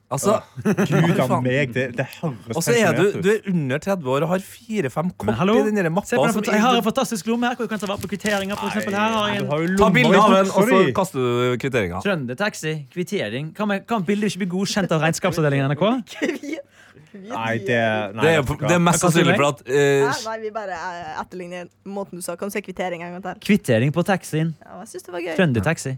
[0.06, 1.42] Altså, Gud a faen.
[1.42, 4.44] meg, det, det høres Og så er du, du er under 30 år og har
[4.46, 6.12] fire-fem kopp kort i den der mappa.
[6.12, 8.12] Se på den, jeg har en fantastisk lomme her hvor du kan ta vare på
[8.12, 8.60] kvitteringer.
[8.60, 8.94] For eksempel.
[8.94, 12.04] Her har jeg en har Ta bilde av den, og så kaster du kvitteringa.
[12.06, 13.50] Trøndertaxi, kvittering.
[13.58, 16.62] Kan, man- kan bildet ikke bli godkjent av regnskapsavdelingen i NRK?
[17.16, 17.76] Nei, det,
[18.12, 21.22] nei, Det er, det er mest sannsynlig for at uh, Nei, nei, vi bare uh,
[21.22, 22.36] etterligner måten du sa.
[22.36, 23.40] Kan du si kvittering en gang til?
[23.46, 24.52] Kvittering på taxien.
[24.60, 25.32] Ja, jeg synes det var gøy.
[25.40, 25.94] Trøndertaxi.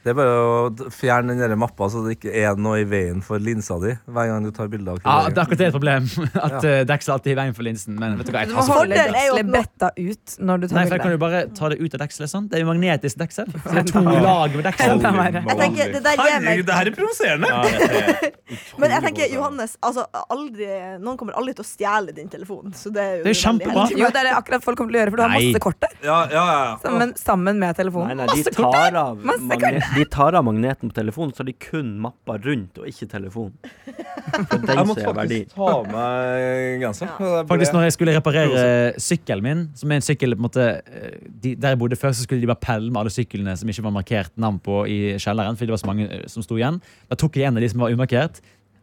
[0.00, 3.18] Det er bare å fjerne den der mappa så det ikke er noe i veien
[3.24, 5.76] for linsa di hver gang du tar bilder av Ja, det er akkurat det et
[5.76, 6.06] problem.
[6.46, 7.98] At uh, Deksel alltid er i veien for linsen.
[8.00, 10.96] Men vet du hva, jeg tar Fordelen er jo å ut når du Nei, for
[10.96, 12.32] jeg kan jo bare ta det ut av dekselet.
[12.32, 12.48] Sånn.
[12.48, 13.50] Det er jo magnetisk deksel.
[13.64, 15.04] Så det er to lag med deksel.
[15.04, 17.50] Jeg tenker, det der gir meg det her er provoserende!
[17.50, 18.30] Ja,
[18.80, 19.28] Men jeg tenker.
[19.30, 20.66] Johannes, altså, aldri,
[21.02, 22.72] noen kommer aldri til å stjele din telefon.
[22.76, 23.84] Så det er jo Det er jo kjempebra.
[23.94, 25.80] Jo, det er det akkurat folk kommer til å gjøre, for du har masse kort
[25.84, 25.94] der.
[26.06, 26.74] Ja, ja, ja.
[26.82, 28.16] Sammen, sammen med telefonen.
[28.16, 31.42] nei, nei, de kort tar, av Masse magnet, de tar av magneten på telefonen, så
[31.42, 33.54] har de kun mappa rundt og ikke telefonen.
[34.50, 35.38] For den Jeg måtte som er verdi.
[35.40, 37.12] faktisk ta av meg genseren.
[37.40, 38.64] Er Faktisk når jeg skulle reparere
[39.02, 42.14] sykkelen min, som er en sykkel på en måte, eh, de, Der jeg bodde før,
[42.14, 44.98] så skulle de bare pelle med alle syklene som ikke var markert navn på i
[45.18, 45.58] kjelleren.
[45.58, 47.68] Fordi det var så mange eh, som sto igjen Da tok jeg en av de
[47.72, 48.40] som var umarkert,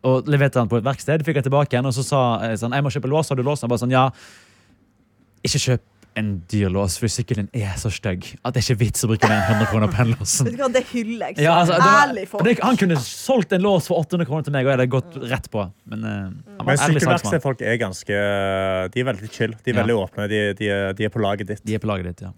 [0.07, 1.23] og leverte den på et verksted.
[1.25, 3.29] Fikk jeg tilbake igjen, og så sa jeg sånn Jeg må kjøpe lås.
[3.31, 3.63] Har du lås?
[3.63, 4.09] Jeg bare sånn, ja
[5.45, 5.81] Ikke kjøp
[6.17, 9.29] en dyr lås, for sykkelen er så stygg at det er ikke vits å bruke
[9.29, 10.47] mer enn 100 kroner på den låsen.
[10.49, 11.43] Vet du hva, det hyller jeg.
[11.45, 12.43] Ja, altså, det var- Ærlig folk.
[12.47, 15.13] det, han kunne solgt en lås for 800 kroner til meg, og jeg hadde gått
[15.31, 15.61] rett på.
[15.85, 16.99] Men uh, han var Men en ærlig salgsmann.
[16.99, 18.15] sykkelverkstedfolk er ganske
[18.93, 19.53] De er veldig chill.
[19.63, 19.81] De er Ja.
[19.83, 20.27] veldig åpne.
[20.29, 21.61] De, de, er, de er på laget ditt.
[21.63, 22.31] De er på laget ditt, ja.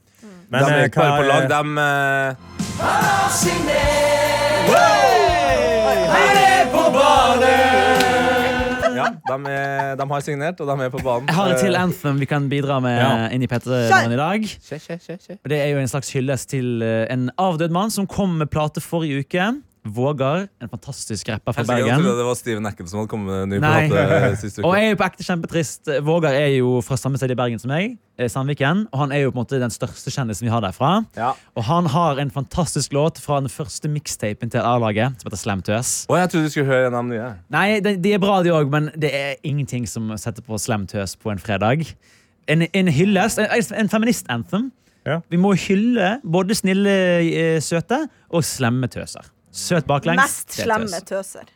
[0.52, 0.92] Men de er eh, lag?
[0.92, 2.36] bare hva på lag, er- de eh,
[7.80, 7.89] Ja,
[9.30, 11.28] de, er, de har signert, og de er på banen.
[11.28, 13.30] Jeg har et til Eh, anthem vi kan bidra med Ja.
[13.36, 14.42] inn i P3-morgen i dag.
[14.44, 15.38] skje, skje, skje.
[15.50, 18.82] Det er jo en slags hyllest til eh, en avdød mann som kom med plate
[18.82, 19.50] forrige uke.
[19.86, 21.88] Vågar, en fantastisk rapper fra Bergen.
[21.88, 24.74] Jeg trodde det var Steven Ecken som hadde kommet med en ny plate sist Og
[24.76, 25.92] jeg er jo på ekte kjempetrist.
[26.04, 27.96] Vågar er jo fra samme sted i Bergen som meg.
[28.20, 28.82] eh, Sandviken.
[28.92, 31.06] Og han er jo på en måte den største kjendisen vi har derfra.
[31.16, 31.32] Ja.
[31.56, 35.62] Og han har en fantastisk låt fra den første mixtapen til A-laget, som heter Slam
[35.64, 36.06] Tøs.
[36.10, 37.32] Og jeg trodde du skulle høre en av de nye.
[37.56, 40.86] Nei, de, de er bra, de òg, men det er ingenting som setter på Slam
[40.92, 41.88] Tøs på en fredag.
[42.52, 43.48] En, en hyllest, en,
[43.80, 44.70] en feminist-anthem.
[45.08, 45.22] Ja.
[45.32, 46.92] Vi må hylle både snille,
[47.24, 49.24] eh, søte og slemme tøser.
[49.52, 50.22] Søt baklengs.
[50.22, 51.48] Mest slemme tøser.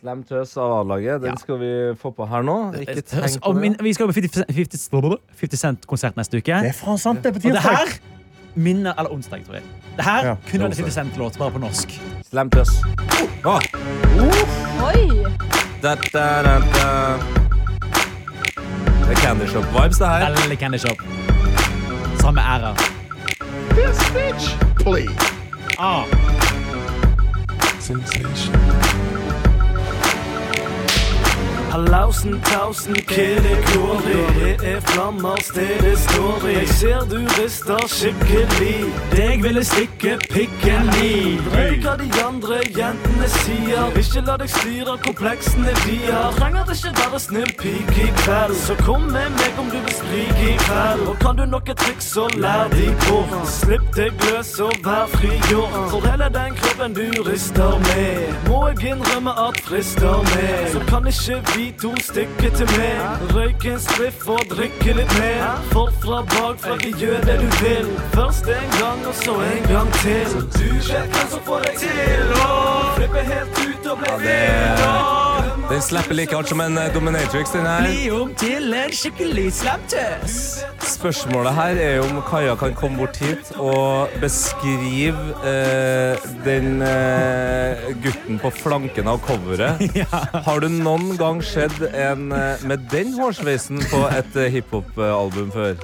[0.00, 1.22] Slem Tøs av A-laget.
[1.22, 2.56] Den skal vi få på her nå.
[2.78, 3.62] Ikke tenk på det.
[3.62, 6.58] min, vi skal på 50, 50, 50 Cent-konsert neste uke.
[6.62, 7.96] Det er faen sant, det er på tirsdag.
[8.54, 9.64] minner Eller onsdag, tror jeg.
[9.96, 11.96] Det her Ja, kunne vært 50 Cent-låt, bare på norsk.
[12.28, 12.70] Slem Tøs.
[13.44, 13.56] Å,
[14.86, 15.24] Oi!
[15.82, 17.18] da, da, da, da.
[19.06, 20.36] Det er Candy Shop-vibes, det her.
[20.42, 21.02] Veldig Candy Shop.
[22.20, 22.76] Samme æra.
[25.78, 26.04] Ah.
[27.86, 28.85] sensation.
[31.76, 36.52] Halausen, tausen, kidde, kåri Det er flammer, stedet står i.
[36.52, 38.78] Jeg ser du rister skikkelig
[39.12, 41.36] Deg ville stikke pikken i.
[41.50, 46.32] Drit hva de andre jentene sier Ikke la deg styre kompleksene de har.
[46.38, 49.94] Trenger det ikke være snill pike i kveld Så kom med meg om du vil
[49.98, 51.04] sprike i kveld.
[51.12, 53.36] Og kan du noe triks, så lær de bort.
[53.58, 58.94] Slipp deg løs og vær frigjort For hele den kroppen du rister med Må jeg
[58.94, 64.28] innrømme at frister meg Så kan ikke vi to stykker til meg Røyk en spliff
[64.28, 65.58] og drikke litt mer.
[65.72, 67.90] For fra bakfra de gjør det du vil.
[68.14, 70.40] Først en gang og så en gang til.
[70.58, 72.48] Du vet hvem som får deg til å
[72.96, 75.15] Flippe helt ut og bli vill
[75.70, 77.82] Den slapper like hardt som en eh, Dominatrix, den her.
[77.82, 80.36] Bli om til en skikkelig slamtøs.
[80.86, 88.38] Spørsmålet her er om Kaja kan komme bort hit og beskrive eh, den eh, gutten
[88.42, 89.82] på flanken av coveret.
[90.46, 95.74] Har du noen gang sett en eh, med den hårsveisen på et eh, hiphop-album før?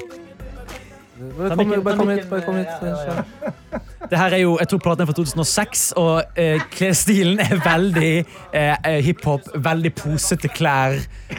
[1.39, 2.31] Bare kom, bare kom hit.
[2.31, 3.92] Bare kom hit.
[4.13, 8.11] Det her er jo, Jeg tror platen fra 2006, og eh, klesstilen er veldig
[8.53, 9.47] eh, eh, hiphop.
[9.65, 10.99] Veldig posete klær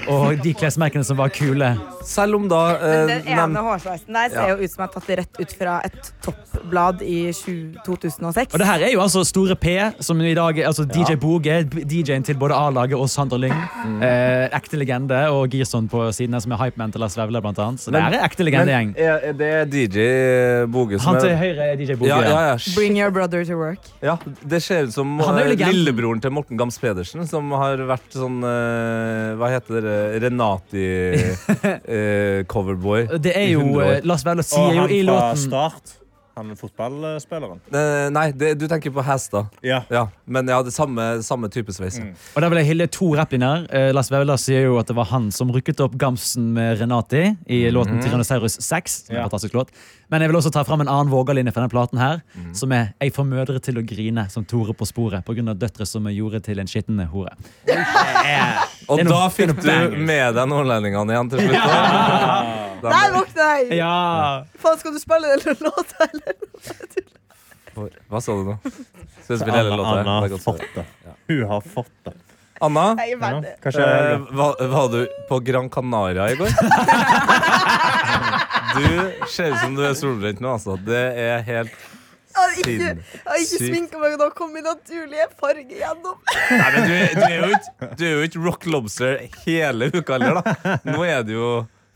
[0.10, 1.70] og de klesmerkene som var kule.
[2.04, 4.56] Selv om da eh, Den nem- ene hårsveisen der ser Ja.
[4.58, 7.20] jo ut som er tatt rett ut fra et toppblad i
[7.86, 8.54] 2006.
[8.54, 11.60] Og det her er jo altså Store P, som i dag er altså DJ Boge,
[11.70, 13.54] DJ-en til både A-laget og Sander Lyng.
[14.02, 17.60] Eh, ekte legende, og Girson på siden her, som er hypeman til Lars Vevle, blant
[17.60, 17.80] annet.
[17.86, 18.94] Så det her er ekte legendegjeng.
[18.98, 20.10] Men er, er det DJ
[20.74, 22.10] Boge som Han til er høyre er DJ Boge.
[22.10, 22.58] ja, ja, ja.
[22.72, 23.80] Bring your brother to work.
[24.00, 28.44] Ja, Det ser ut som eh, lillebroren til Morten Gams Pedersen, som har vært sånn
[28.44, 30.20] uh, Hva heter det?
[30.24, 33.08] Renati-coverboy.
[33.26, 35.86] Det er jo eh, Lars Vaular sier jo han i låten Start.
[36.36, 37.60] Han fotballspilleren.
[37.70, 39.52] Eh, nei, det, du tenker på Hæstad.
[39.62, 39.84] Ja.
[39.94, 42.00] Ja, men ja, det samme, samme type sveis.
[42.02, 42.16] Mm.
[42.34, 43.68] Og der vil jeg hylle to rapplinjer.
[43.70, 47.36] Eh, Lars Vaular sier jo at det var han som rykket opp Gamsen med Renati
[47.46, 48.98] i låten Tyrannosaurus 6.
[49.06, 49.28] Som er Ja.
[49.30, 49.70] fantastisk låt.
[50.10, 52.54] Men jeg vil også ta fram en annen vågalinje fra denne platen her, Mm.
[52.56, 55.54] som er 'Jeg får mødre til å grine som Tore på sporet' pga.
[55.54, 57.30] døtre som jeg gjorde til en skitten hore.
[58.90, 61.54] Og er da fikk er du med deg nordlendingene igjen til slutt.
[61.54, 62.63] da.
[62.90, 63.78] Der våkna jeg!
[63.80, 63.94] Ja!
[64.60, 66.36] Faen, skal du spille den låta, eller?
[67.74, 68.58] For- Hva sa du nå?
[69.24, 69.96] Skal du spille hele låta?
[70.02, 70.86] Anna har fått det.
[71.32, 72.14] Hun har fått det.
[72.64, 76.50] Anna, veldig eh, var, var du på Gran Canaria i går?
[78.74, 80.78] Du ser ut som du er solbrent nå, altså.
[80.82, 81.74] Det er helt
[82.34, 86.16] Jeg har ikke, jeg har ikke sminka meg, og da kom min naturlige farge gjennom.
[86.50, 90.18] Nei, men du, du, er jo ikke, du er jo ikke Rock Lobster hele uka
[90.18, 90.78] heller, da.
[90.88, 91.52] Nå er det jo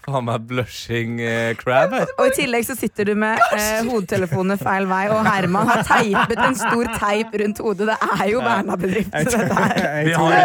[0.07, 2.07] faen meg blushing eh, crab her.
[2.15, 6.39] Og i tillegg så sitter du med eh, hodetelefonene feil vei, og Herman har teipet
[6.39, 7.89] en stor teip rundt hodet.
[7.91, 9.11] Det er jo Berna-bedrift.
[9.11, 10.03] så dette her.
[10.07, 10.37] Vi har,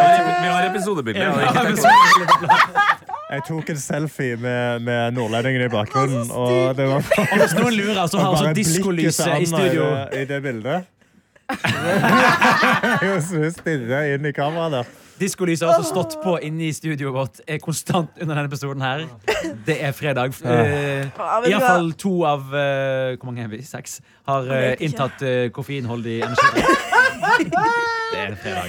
[0.42, 1.28] vi har episodebilde.
[1.46, 2.90] ikke
[3.32, 6.26] jeg tok en selfie med, med nordlendingen i bakgrunnen.
[6.36, 9.86] Og det var Og hvis noen lurer, så har altså til diskolyset Anna i studio.
[9.86, 10.90] det, i det bildet.
[13.06, 13.22] Hun
[13.54, 14.92] stirrer inn i kameraet der.
[15.22, 19.04] Diskolyset har også stått på inne i studioet vårt er konstant under denne episoden her.
[19.66, 20.34] Det er fredag.
[20.42, 23.62] Uh, er- Iallfall to av uh, Hvor mange er vi?
[23.66, 24.00] Seks?
[24.28, 26.48] Har uh, inntatt uh, koffeinholdig energi.
[28.12, 28.66] Det er en fredag.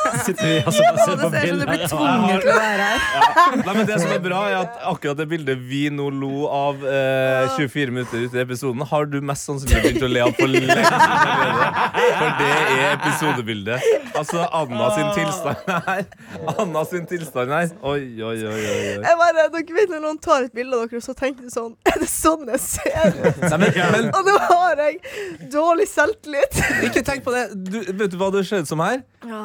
[0.26, 3.00] sitter vi altså og ser det på ut som blir til å være her.
[3.60, 6.84] Nei, men Det som er bra, er at akkurat det bildet vi nå lo av
[6.88, 10.50] eh, 24 minutter ut i episoden, har du mest sannsynlig begynt å le av for
[10.50, 10.90] lenge siden.
[12.14, 13.90] For det er episodebildet.
[14.14, 16.04] Altså Anna sin tilstand her.
[16.54, 17.70] Anna sin tilstand her.
[17.82, 18.54] Oi, oi, oi.
[18.54, 18.82] oi.
[19.04, 21.74] Jeg bare, dere vet når noen tar et bilde av dere, så tenker de sånn
[21.90, 23.42] Er det sånn jeg ser ut?
[24.14, 25.00] Og nå har jeg
[25.52, 26.60] dårlig selvtillit.
[26.88, 27.46] ikke tenk på det.
[27.54, 29.02] Du, vet du hva det ser ut som her?
[29.24, 29.42] Ja.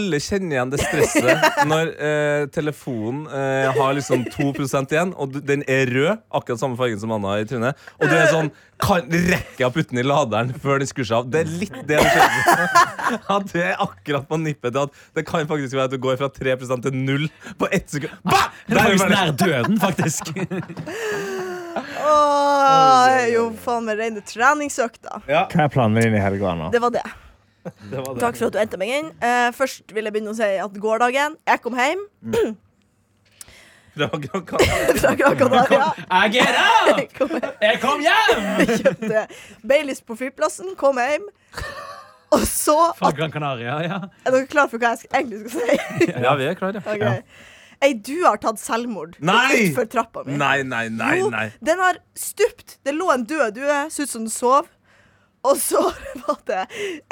[0.00, 5.40] Alle kjenner igjen det stresset når eh, telefonen eh, har liksom 2 igjen, og du-
[5.44, 9.04] den er rød, akkurat samme fargen som Anna i trynet, og du er sånn kan,
[9.12, 11.26] Rekker jeg å putte den i laderen før den skrur seg av?
[11.32, 12.78] Det er litt det det kjenner.
[13.10, 16.16] Ja, det er akkurat på nippet til at det kan faktisk være at du går
[16.20, 17.24] fra 3% til 0
[17.58, 18.14] på ett sekund.
[18.22, 18.46] Bah!
[18.70, 20.30] Det er faktisk nær døden, faktisk.
[22.10, 25.20] Åh, jo faen meg rene treningsøkta.
[25.26, 26.70] Hva er planene dine i helga nå?
[26.74, 27.04] Det var det.
[27.64, 28.20] Det var det.
[28.22, 29.12] Takk for at du endte meg inn.
[29.20, 32.04] Uh, først vil jeg begynne å si at gårsdagen Jeg kom hjem
[34.00, 34.94] Fra Gran Canaria.
[35.02, 35.92] fra Gran Canaria.
[36.32, 36.98] Jeg er der!
[37.00, 38.44] Jeg kom hjem, Jeg kom hjem!
[38.80, 39.24] kjøpte
[39.66, 41.26] Baileys på flyplassen, kom hjem.
[42.30, 43.98] Og så Fra Gran Canaria, ja.
[44.24, 46.12] Er dere klare for hva jeg egentlig skal si?
[46.14, 46.80] Ja, vi er klare.
[46.86, 47.02] Ok.
[47.80, 49.70] Ei du har tatt selvmord Nei!
[49.70, 50.36] utfor trappa mi.
[50.38, 51.14] Nei, nei, nei.
[51.22, 51.30] Jo,
[51.64, 52.76] den har stupt.
[52.84, 54.68] Det lå en død due, så ut som den sov.
[55.42, 55.80] Og så
[56.26, 56.62] var det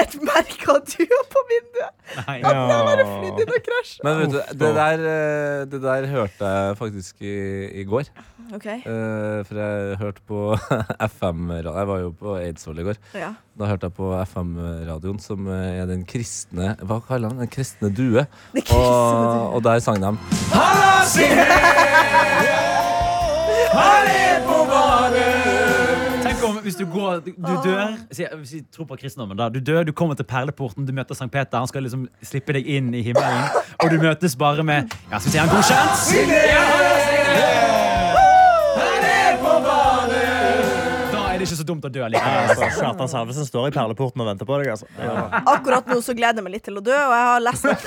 [0.02, 1.94] et merke av due på vinduet.
[2.26, 2.38] Nei.
[2.42, 4.02] At den bare flydde inn og krasja.
[4.04, 7.36] Men vet du, det der, eh, det der hørte jeg faktisk i,
[7.80, 8.10] i går.
[8.48, 8.66] OK.
[8.84, 10.56] Uh, for jeg hørte på
[11.18, 13.00] FM Jeg var jo på Eidsvoll i går.
[13.16, 13.34] Ja.
[13.58, 17.90] Da hørte jeg på FM-radioen, som eh, er den kristne Hva kaller han Den kristne
[17.90, 18.24] due.
[18.54, 20.14] Det kristne Og, og der sang de
[21.08, 21.34] Tenk
[23.74, 24.24] om
[26.68, 29.92] hvis du går Du, du dør Hvis vi tror på kristendommen da Du dør, du
[29.96, 33.48] kommer til perleporten Du møter Sankt Peter Han skal liksom slippe deg inn i himmelen
[33.82, 37.18] Og du møtes bare med Ja, skal vi si han godkjent?
[41.08, 44.28] Da er det ikke så dumt å dø likevel Kjartan Salvesen står i perleporten og
[44.28, 44.68] venter på deg.
[44.74, 44.86] Altså.
[45.00, 47.64] Er- Akkurat nå så gleder jeg meg litt til å dø, og jeg har lest
[47.72, 47.80] at,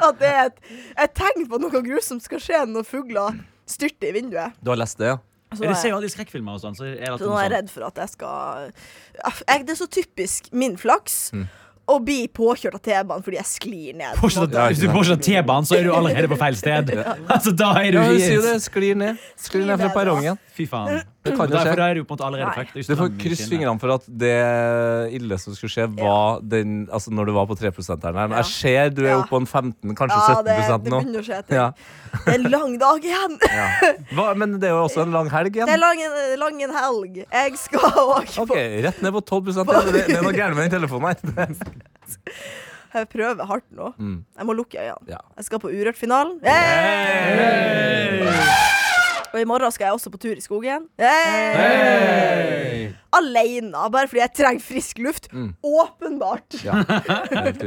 [0.08, 0.58] at det er et,
[1.06, 3.38] et tegn på at noe grusomt skal skje når fugler
[3.70, 4.56] styrter i vinduet.
[4.64, 5.18] Du har lest det, ja?
[5.56, 7.30] Så Ja, det ser er, alle de skrekkfilmer og sånn Så er det alltid så
[7.32, 8.70] nå er jeg sånn redd for at jeg skal
[9.48, 11.48] jeg, Det er så typisk min flaks Mm.
[11.90, 14.14] å bli påkjørt av T-banen fordi jeg sklir ned.
[14.14, 14.66] på en Fortsatt, måte.
[14.70, 16.92] Hvis du påkjører T-banen Så er du allerede på feil sted
[17.34, 18.54] Altså da er du Ja, du sier det.
[18.62, 19.18] Sklir ned.
[19.36, 20.38] Sklir ned fra perrongen.
[20.54, 21.68] Fy faen Det kan jo skje.
[21.68, 23.92] For da er jo på en måte allerede fucked Det Du får krysse fingrene for
[23.92, 24.36] at det
[25.18, 28.12] ille som skulle skje, var den Altså når du var på 3% her.
[28.16, 29.18] Men jeg ser du er Ja.
[29.20, 30.44] oppe på en 15, kanskje Ja, 17
[30.86, 31.00] det nå.
[31.02, 31.40] begynner å skje.
[31.52, 31.66] Ja.
[32.24, 33.36] Det er en lang dag igjen.
[33.60, 33.66] Ja.
[34.16, 35.68] Hva, men det er jo også en lang helg igjen.
[35.68, 36.00] Det er lang,
[36.40, 37.14] lang en helg.
[37.28, 37.80] Jeg skal
[38.16, 38.56] òg Ok,
[38.88, 39.66] Rett ned på 12 igjen.
[39.68, 41.54] Det, det er noe gærent med den telefonen her.
[42.96, 43.92] Jeg prøver hardt nå.
[44.02, 44.24] Mm.
[44.40, 45.06] Jeg må lukke øynene.
[45.12, 45.20] Ja.
[45.36, 46.40] Jeg skal på Urørt-finalen.
[46.42, 48.24] Hey!
[49.30, 50.86] Og i morgen skal jeg også på tur i skogen.
[50.98, 52.88] Hey!
[53.14, 55.28] Alene, bare fordi jeg trenger frisk luft.
[55.34, 55.52] Mm.
[55.66, 56.56] Åpenbart.
[56.66, 56.80] Ja.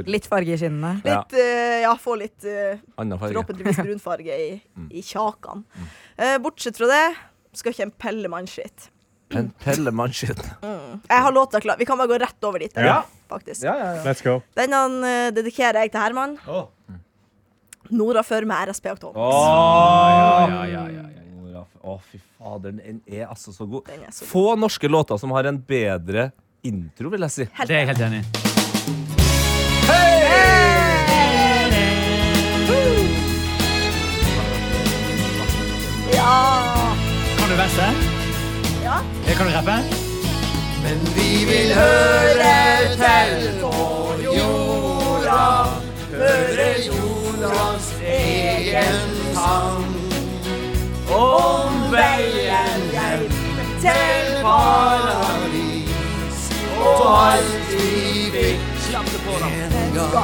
[0.08, 0.98] Litt farge i kinnene.
[1.08, 1.22] Ja.
[1.22, 4.88] Litt, uh, ja, få litt uh, forhåpentligvis brunfarge i, Mm.
[4.92, 5.64] i kjakene.
[6.18, 7.04] Uh, bortsett fra det
[7.56, 8.90] skal ikke en pelle mannskitt.
[9.34, 10.42] En pellemannskitt.
[10.62, 11.78] Jeg har låta klar.
[11.80, 12.76] Vi kan bare gå rett over dit.
[12.78, 13.00] Ja.
[13.32, 13.64] Faktisk.
[13.66, 14.04] Ja, ja, ja.
[14.06, 14.40] Let's go.
[14.58, 16.36] Denne dedikerer jeg til Herman.
[16.46, 16.68] Oh.
[17.94, 19.18] Nora før med RSP Oktober.
[19.18, 21.23] Ja, ja, ja, ja, ja.
[21.84, 23.84] Å, fy fader, den er altså så god.
[23.90, 24.30] Den er så god.
[24.32, 26.30] Få norske låter som har en bedre
[26.64, 27.48] intro, vil jeg si.
[27.60, 28.44] Helt Det er jeg helt enig i
[36.14, 36.96] Ja!
[37.38, 37.94] Kan du verset?
[38.84, 38.98] Ja.
[39.28, 40.04] Ja, Kan du rappe?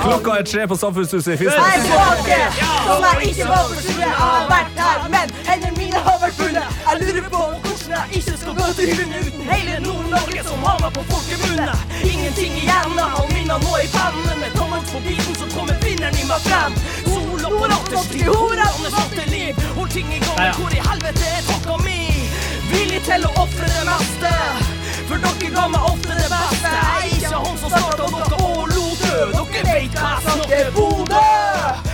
[0.04, 1.62] Klokka er tre på Samfunnshuset i Finnmark.
[1.62, 2.38] Jeg er tilbake!
[2.88, 3.99] Som jeg ikke var for full.
[4.02, 6.63] Jeg har vært her, men hendene mine har vært fulle.
[6.88, 10.78] Jeg lurer på hvordan jeg ikke skal gå til hunden uten hele Nord-Norge som har
[10.84, 11.69] meg på folkemunne.
[12.13, 14.38] Ingenting igjen av all minna nå i pannen.
[14.43, 16.78] Med tommelen på biten så kommer vinneren i meg frem.
[17.59, 21.97] Sol og rotters liv, Hold ting i gang, hvor i helvete er klokka mi?
[22.71, 24.31] Villig til å ofre det meste.
[25.09, 26.71] For dere ga meg ofte det beste.
[26.71, 29.19] Jeg er ikke han som starta noe og lot dø.
[29.35, 31.25] Dere vet hva jeg snakker Bodø.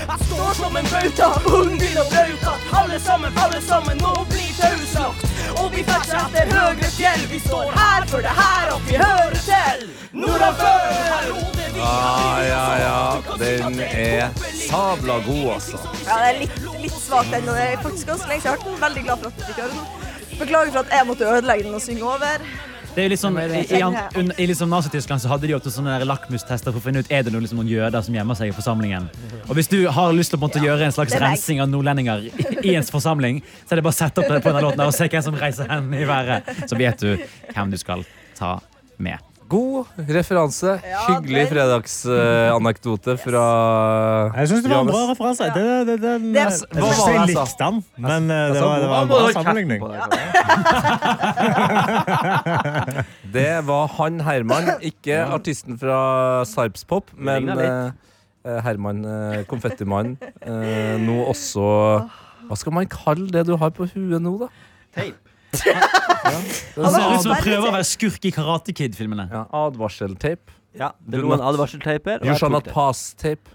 [0.06, 2.58] Jeg står som en bauta, ungvill og brauta.
[2.84, 5.25] Alle sammen, alle sammen, nå blir tauslagt.
[5.62, 7.26] Og vi ferdes etter høgre fjell.
[7.32, 9.86] Vi står her for det her at vi hører til.
[10.16, 11.82] Nordafor, her råder vi.
[12.52, 13.00] ja, ja.
[13.42, 14.30] Den er
[14.70, 15.82] sabla god, altså.
[16.06, 17.56] Ja, det er litt, litt svakt ennå.
[17.58, 18.82] Det er faktisk ganske lenge siden jeg har hørt den.
[18.86, 20.40] Veldig glad for at du fikk høre den.
[20.40, 22.48] Beklager for at jeg måtte ødelegge den og synge over.
[22.96, 25.98] Det er litt sånn, I i, i, i liksom Nazi-Tyskland så hadde de ofte sånne
[26.08, 28.56] lakmustester for å finne ut er det noen, liksom, noen jøder som gjemmer seg i
[28.56, 29.10] forsamlingen.
[29.50, 32.30] Og Hvis du har lyst til å måtte, en gjøre en slags rensing av nordlendinger
[32.30, 32.32] i,
[32.72, 34.96] en ens forsamling, så er det bare å sette opp det på denne låten og
[34.96, 36.52] se hvem som reiser hendene i været.
[36.70, 37.12] Så vet du
[37.52, 38.08] hvem du skal
[38.40, 38.58] ta
[38.96, 39.35] med.
[39.48, 40.72] God referanse.
[41.06, 43.44] Hyggelig den- fredagsanekdote fra
[44.40, 45.44] Jeg syns det var en bra referanse.
[45.54, 47.44] Det, det, det, det, Det- jeg hva var det jeg jeg sa?
[47.44, 47.76] likte den,
[48.08, 49.80] men eh, det var, det var en bra sammenligning.
[49.86, 50.00] Kalle.
[53.36, 55.98] Det var han Herman, ikke artisten fra
[56.48, 57.92] Sarpspop, men uh,
[58.46, 60.16] eh, Herman eh, Konfettimann.
[60.42, 61.66] Eh, nå også
[62.48, 64.48] Hva skal man kalle det du har på huet nå, da?
[64.96, 65.18] Teip.
[66.76, 69.28] Han ser ut som han prøver å være skurk i Karate Kid-filmene.
[69.32, 70.56] Ja, advarseltape.
[70.76, 72.26] Ja, det lå en advarselteiper.
[72.26, 73.54] You shall not pass-tape.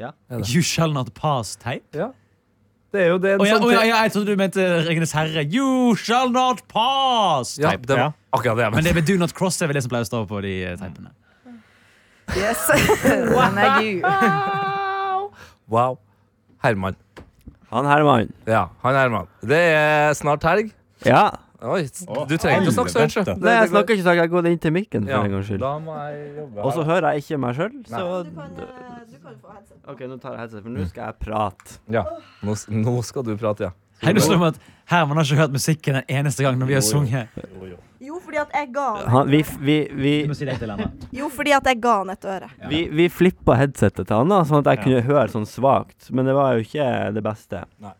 [0.00, 2.12] You shall not pass tape.
[2.94, 4.64] Det er jo det en oh, ja, sånn oh, ja, ja, jeg trodde du mente
[4.86, 5.42] Ringenes herre.
[5.50, 7.88] You shall not pass Ja, tape.
[7.90, 8.04] det Ja.
[8.12, 10.06] var akkurat det jeg Men det med do not cross er vel det som pleier
[10.06, 11.10] å stå på de eh, teipene.
[12.38, 12.62] Yes.
[13.02, 14.06] Den er gud.
[15.68, 15.98] Wow.
[16.62, 16.96] Herman.
[17.70, 18.30] Han Herman.
[18.46, 19.26] Ja, han Herman.
[19.42, 20.70] Det er snart helg.
[21.04, 21.24] Ja.
[21.64, 21.84] Oi,
[22.28, 23.22] du trenger ikke å snakke sånn, sjø.
[23.40, 25.62] Nei, jeg snakker ikke så jeg går inn til mikken for Ja, en gangs skyld.
[25.62, 28.98] da må jeg jobbe Og så hører jeg ikke meg sjøl, så Du kan, eh,
[29.08, 29.78] du kan få headset.
[29.88, 31.78] OK, nå tar jeg headset, for nå skal jeg prate.
[31.96, 32.04] Ja,
[32.44, 33.72] nå, nå skal du prate, ja.
[34.04, 37.28] Om at Herman har ikke hørt musikken en eneste gang når vi har sunget.
[38.04, 40.44] Jo, fordi at jeg ga han, Han, vi, vi, vi, si
[41.16, 42.50] jo, fordi at jeg ga han et øre.
[42.68, 46.10] vi, vi flippa headsetet til Anna, sånn at jeg kunne høre sånn svakt.
[46.12, 47.64] Men det var jo ikke det beste.
[47.80, 47.94] Nei.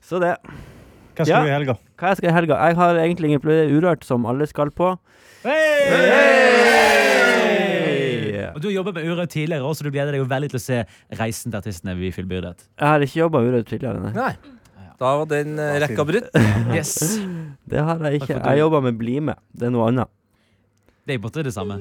[0.00, 0.38] Så det.
[1.12, 1.40] Hva skal Ja.
[1.44, 1.74] du i helga?
[1.98, 2.56] Hva jeg skal i helga?
[2.68, 3.68] Jeg har egentlig ingen planer.
[3.72, 4.96] Urørt, som alle skal på.
[8.52, 10.60] Og Du har jobbet med Urørt tidligere også, så du gleder deg jo veldig til
[10.60, 10.84] å se
[11.18, 12.66] reisen til artistene vi fullbyrdet.
[12.78, 14.12] Jeg har ikke jobba urørt tidligere, nei.
[14.12, 14.34] Nei.
[15.02, 16.28] Da var den uh, rekka brutt.
[16.76, 17.18] Yes.
[17.68, 18.36] Det har jeg ikke.
[18.38, 19.34] Jeg jobba med BlimE.
[19.56, 20.10] Det er noe annet.
[21.02, 21.80] Det er på en måte det samme.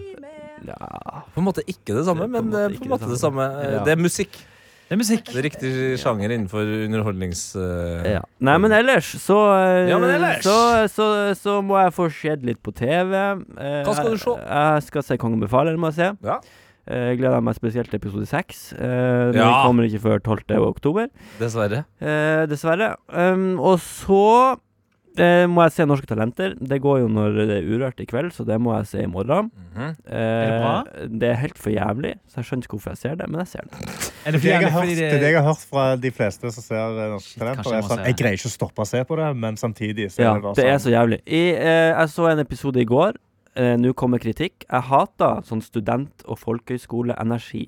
[0.66, 0.78] Ja.
[1.34, 2.94] På en måte ikke det samme, Det er på en men måte eh, på en
[2.96, 3.46] måte det det samme.
[3.62, 3.84] Ja.
[3.86, 4.40] Det er musikk.
[4.92, 5.30] Det er musikk.
[5.32, 5.70] Det er riktig
[6.02, 7.46] sjanger innenfor underholdnings...
[7.56, 8.24] Uh, ja.
[8.44, 10.44] Nei, men ellers så eh, Ja, men ellers.
[10.44, 10.56] Så,
[10.92, 11.06] så,
[11.40, 13.14] så må jeg få sett litt på TV.
[13.56, 14.34] Uh, Hva skal du se?
[14.36, 16.10] Jeg, jeg skal se Kongen befaler, må jeg se.
[16.28, 16.42] Ja.
[16.92, 18.74] Eh, Jeg gleder meg spesielt til episode seks.
[18.76, 19.64] Eh, den Ja.
[19.64, 20.60] kommer ikke før 12.
[20.68, 21.08] oktober.
[21.40, 21.86] Dessverre.
[22.04, 22.92] Eh, dessverre.
[23.08, 24.58] Um, og så
[25.18, 26.54] eh, må jeg se Norske Talenter.
[26.60, 29.10] Det går jo når det er Urørt i kveld, så det må jeg se i
[29.12, 29.50] morgen.
[29.74, 29.90] Mhm.
[30.06, 30.76] Eh, det bra?
[31.22, 33.48] det er helt for jævlig, så jeg skjønner ikke hvorfor jeg ser det, men jeg
[33.48, 33.82] ser det.
[34.26, 36.64] Er det Det jeg, har hørt, det, det jeg har hørt fra de fleste som
[36.64, 39.04] ser eh, Norske Talenter, kanskje jeg er sånn Jeg greier ikke å stoppe å se
[39.04, 41.20] på det, men samtidig så Ja, er det bare det er sånn så jævlig.
[41.28, 43.20] I, eh, jeg så en episode i går.
[43.56, 44.64] Eh, Nå kommer kritikk.
[44.70, 47.68] Jeg hater sånn student- og folkehøyskoleenergi.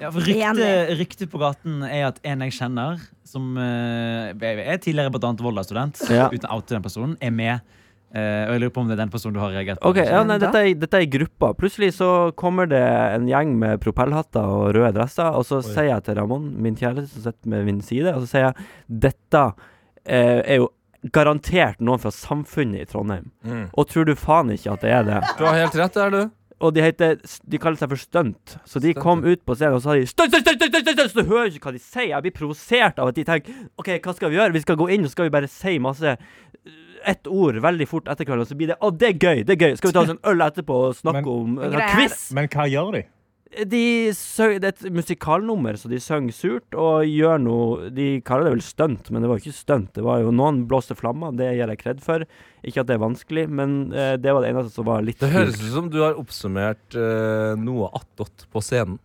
[0.00, 5.12] Ja, for ryktet, rykte på gaten er at en jeg kjenner, som uh, er tidligere
[5.14, 5.34] bl.a.
[5.42, 6.30] Volda-student, Ja.
[6.32, 7.74] uten å oute den personen, er med.
[8.08, 9.90] Uh, og jeg lurer på om det er den personen du har reagert på.
[9.92, 11.52] Okay, ja, nei, dette, er, dette er i gruppa.
[11.58, 12.08] Plutselig så
[12.40, 16.48] kommer det en gjeng med propellhatter og røde dresser, og så sier jeg til Ramón,
[16.56, 20.72] min kjæreste som sitter med min side, og så sier jeg dette uh, er jo
[21.14, 23.28] garantert noen fra samfunnet i Trondheim.
[23.46, 23.68] Mm.
[23.76, 25.20] Og tror du faen ikke at det er det?
[25.38, 26.37] Du har helt rett der, du.
[26.60, 28.56] Og de heter De kaller seg for Stunt.
[28.66, 30.98] Så de Stunt, kom ut på scenen og sa de Stunt, stunt, stunt, stunt, stunt,
[30.98, 31.12] stunt!
[31.12, 32.08] Så du hører ikke hva de sier.
[32.10, 34.54] Jeg blir provosert av at de tenker OK, hva skal vi gjøre?
[34.56, 38.10] Vi skal gå inn og skal vi bare si masse uh, ett ord veldig fort
[38.10, 39.44] etter hverandre, og så blir det Å, det er gøy!
[39.46, 39.76] Det er gøy!
[39.78, 42.18] Skal vi ta oss en øl etterpå og snakke Men- om en quiz?
[42.34, 43.04] Men hva gjør de?
[43.68, 48.44] De søg, Det er et musikalnummer, så de synger surt og gjør noe De kaller
[48.50, 49.90] det vel stunt, men det var jo ikke stunt.
[49.96, 52.26] Det var jo Noen blåste flammer, det gir jeg kred for.
[52.62, 55.32] Ikke at det er vanskelig, men eh, det var det eneste som var litt Det
[55.32, 58.98] høres ut som du har oppsummert eh, noe attåt på scenen.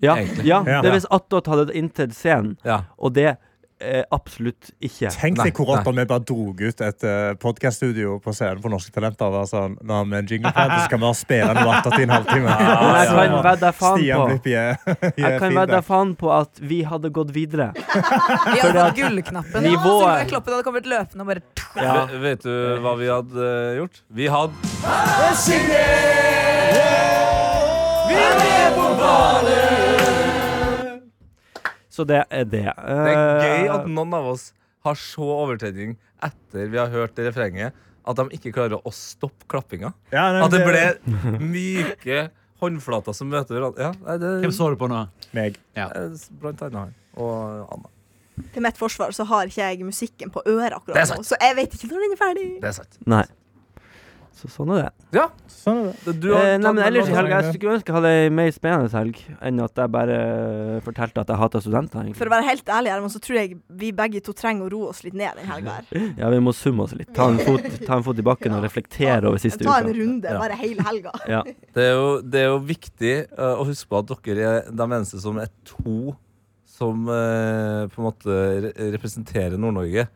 [0.00, 0.80] Ja, ja, Ja.
[0.80, 2.84] det er hvis Attåt hadde inntatt scenen, Ja.
[2.96, 3.34] og det
[3.80, 5.10] eh, absolutt ikke.
[5.14, 8.72] Tenk deg hvor rått om vi bare drog ut et uh, podkaststudio på scenen for
[8.72, 9.26] Norske Talenter.
[9.28, 11.98] og var Sånn, nå har vi en jinglepad, så skal vi ha spille noe attåt
[11.98, 12.48] i en halvtime.
[12.60, 14.68] Ja, jeg kan vedde faen Stian på Blipp gir
[15.24, 17.70] Jeg kan vedde faen på at vi hadde gått videre.
[18.50, 19.64] Vi hadde fått gullknappen.
[19.64, 21.42] Nivået- Ja, Kloppen hadde kommet løpende og bare
[21.80, 22.06] Ja.
[22.20, 22.52] Vet du
[22.84, 24.02] hva vi hadde eh, gjort?
[24.10, 24.56] Vi hadde
[32.00, 32.64] Så det er det.
[32.64, 34.50] Det er gøy Eh, at noen av oss
[34.86, 37.76] har så overtenning etter vi har hørt det refrenget,
[38.08, 39.92] at de ikke klarer å stoppe klappinga.
[40.12, 40.84] Ja, nei, At det ble
[41.44, 42.22] myke
[42.60, 43.90] håndflater som møter hverandre.
[43.90, 45.04] Ja, nei, det Hvem så du på nå?
[45.36, 45.58] meg.
[45.76, 45.88] Ja.
[46.40, 46.94] blant annet han.
[47.20, 47.92] Og Anna.
[48.54, 51.56] Til mitt forsvar så har ikke jeg musikken på øret Det akkurat nå, så jeg
[51.58, 52.46] vet ikke når den er ferdig.
[52.62, 52.96] Det er sant.
[53.04, 53.24] Nei.
[54.40, 54.90] Så sånn er det.
[55.18, 55.26] Ja.
[55.52, 56.14] Sånn er det.
[56.22, 58.48] Du har Eh, nei, men ellers i helga Jeg skulle ønske jeg hadde ei mer
[58.56, 62.08] spennende helg enn at jeg bare eh, fortalte at jeg hater studenter.
[62.16, 64.88] For å være helt ærlig, Herman, så tror jeg vi begge to trenger å roe
[64.94, 65.90] oss litt ned den helga her.
[66.22, 67.12] Ja, vi må summe oss litt.
[67.16, 69.68] Ta en fot, ta en fot i bakken og reflektere over siste uka.
[69.68, 69.98] Ta en uka.
[70.00, 70.38] runde, Ja.
[70.40, 71.12] bare hele helga.
[71.28, 71.42] Ja.
[71.44, 74.86] Det er, jo, det er jo viktig uh, å huske på at dere er de
[74.88, 76.14] eneste som er to
[76.64, 80.06] som uh, på en måte re representerer Nord-Norge.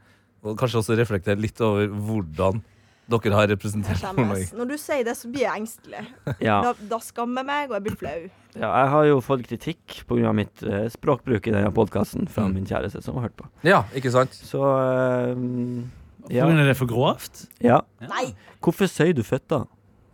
[0.44, 2.62] Og kanskje også reflektere litt over hvordan
[3.08, 4.00] dere har representert.
[4.16, 4.46] Nord-Norge.
[4.56, 6.04] Når du sier det, så blir jeg engstelig.
[6.40, 6.60] Ja.
[6.64, 8.30] Da, da skammer jeg meg, og jeg blir flau.
[8.54, 10.32] ja, jeg har jo fått kritikk pga.
[10.34, 12.54] mitt eh, språkbruk i denne podkasten fra Mm.
[12.54, 13.48] min kjæreste som har hørt på.
[13.66, 14.32] Ja, ikke sant?
[14.32, 16.46] Så eh, ja.
[16.48, 17.46] Er det for grovt?
[17.60, 17.80] ja.
[18.00, 18.34] Nei,
[18.64, 19.66] Hvorfor sier du føtta?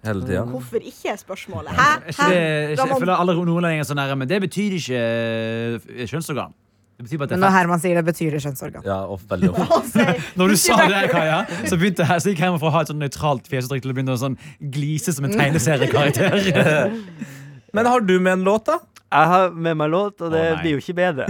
[0.03, 0.43] Hele tida.
[0.49, 1.71] hvorfor ikke, er spørsmålet.
[1.77, 1.89] Hæ?
[2.01, 2.09] Hæ?
[2.09, 2.29] ikke
[2.73, 6.55] ikke, jeg føler alle nordlendinger så sånn her, men det betyr ikke eh, kjønnsorgan.
[7.01, 7.57] Det betyr bare at det Men er når.
[7.57, 8.83] Herman sier det, betyr det kjønnsorgan.
[8.85, 10.05] Ja, og veldig ofte.
[10.39, 12.91] Når du sa det, Kaja, så begynte jeg, så gikk jeg fra å ha et
[12.93, 14.37] sånn nøytralt fjesuttrykk til å begynne å sånn
[14.75, 16.93] glise som en tegneseriekarakter.
[17.79, 18.77] Men har du med en låt, da?
[19.09, 21.25] Jeg har med meg låt, og det oh, blir jo ikke bedre.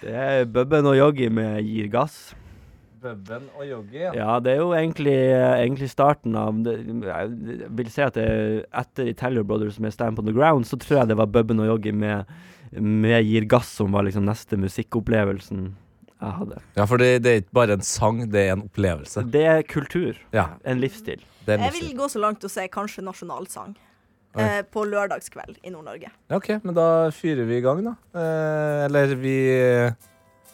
[0.00, 2.32] det er Bubben og Joggi med Gir gass.
[3.04, 4.00] Bubben og Joggi.
[4.16, 9.12] Ja, det er jo egentlig, egentlig starten av det, Jeg vil si at det, etter
[9.12, 11.92] Italia Brothers med Stand on the Ground, så tror jeg det var Bubben og Joggi
[11.92, 12.24] med,
[12.80, 15.74] med Gir gass som var liksom neste musikkopplevelsen
[16.24, 16.60] jeg hadde.
[16.78, 19.26] Ja, for det, det er ikke bare en sang, det er en opplevelse.
[19.30, 20.16] Det er kultur.
[20.32, 21.20] Ja, En livsstil.
[21.44, 21.88] det er Jeg livsstil.
[21.88, 23.74] vil gå så langt og se si kanskje nasjonalsang.
[24.36, 26.08] Eh, på lørdagskveld i Nord-Norge.
[26.30, 27.92] Ja, ok, men da fyrer vi i gang, da.
[28.18, 29.36] Eh, eller vi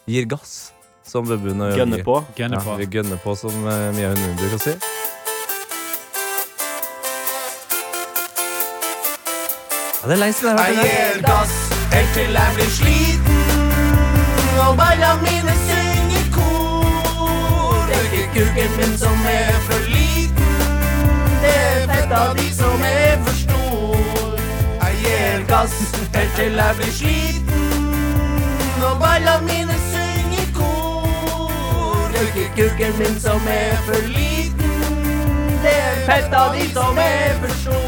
[0.05, 1.79] gir gass, som Bubben og Joggi.
[1.79, 2.19] Gønne på.
[2.37, 2.75] Gønner Ja, på.
[2.77, 4.75] vi gønner på, som uh, Mia Hundvin bruker å si.
[10.01, 11.60] Ja, det er lenge siden jeg har hørt Jeg gir gass
[11.93, 13.39] helt til jeg blir sliten.
[14.63, 17.85] Og beina mine synger kor.
[17.87, 20.49] Det er ikke kuken min som er for liten.
[21.43, 24.37] Det er fett av de som er for stor.
[24.83, 25.75] Jeg gir gass
[26.15, 27.63] helt til jeg blir sliten.
[28.87, 32.09] Og beina mine synger kor.
[32.13, 34.75] Det er ikke kuken min som er for liten.
[35.63, 37.80] Det er fett av de som er for stor.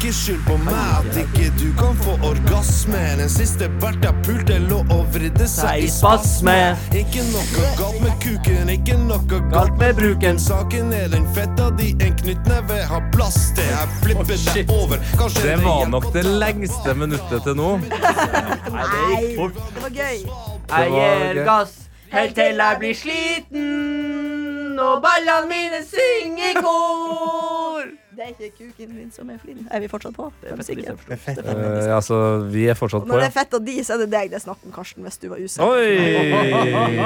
[0.00, 3.00] Ikke skyld på meg at ikke du kan få orgasme.
[3.20, 6.54] Den siste berta pulte lå og vridde seg i spasme.
[6.96, 10.40] Ikke noe galt med kuken, ikke noe galt med bruken.
[10.40, 13.68] Saken er den fetta di en knyttneve har plass til.
[13.68, 15.04] Jeg flipper deg over.
[15.20, 17.70] Kanskje Det var nok det lengste minuttet til nå.
[17.84, 20.24] Nei, det var gøy.
[20.24, 21.76] Jeg gir gass
[22.10, 27.99] Helt til jeg blir sliten, og ballene mine synger i kor.
[28.20, 29.62] Det er ikke kuken din som er flin.
[29.72, 30.26] Er vi fortsatt på?
[30.42, 30.98] Det er musikken.
[31.08, 32.16] Eh, altså,
[32.52, 33.12] vi er fortsatt på, ja.
[33.14, 35.06] når det er fett av de, så er det deg det er snakk om, Karsten,
[35.06, 35.64] hvis du var usikker.
[35.64, 37.00] Oi!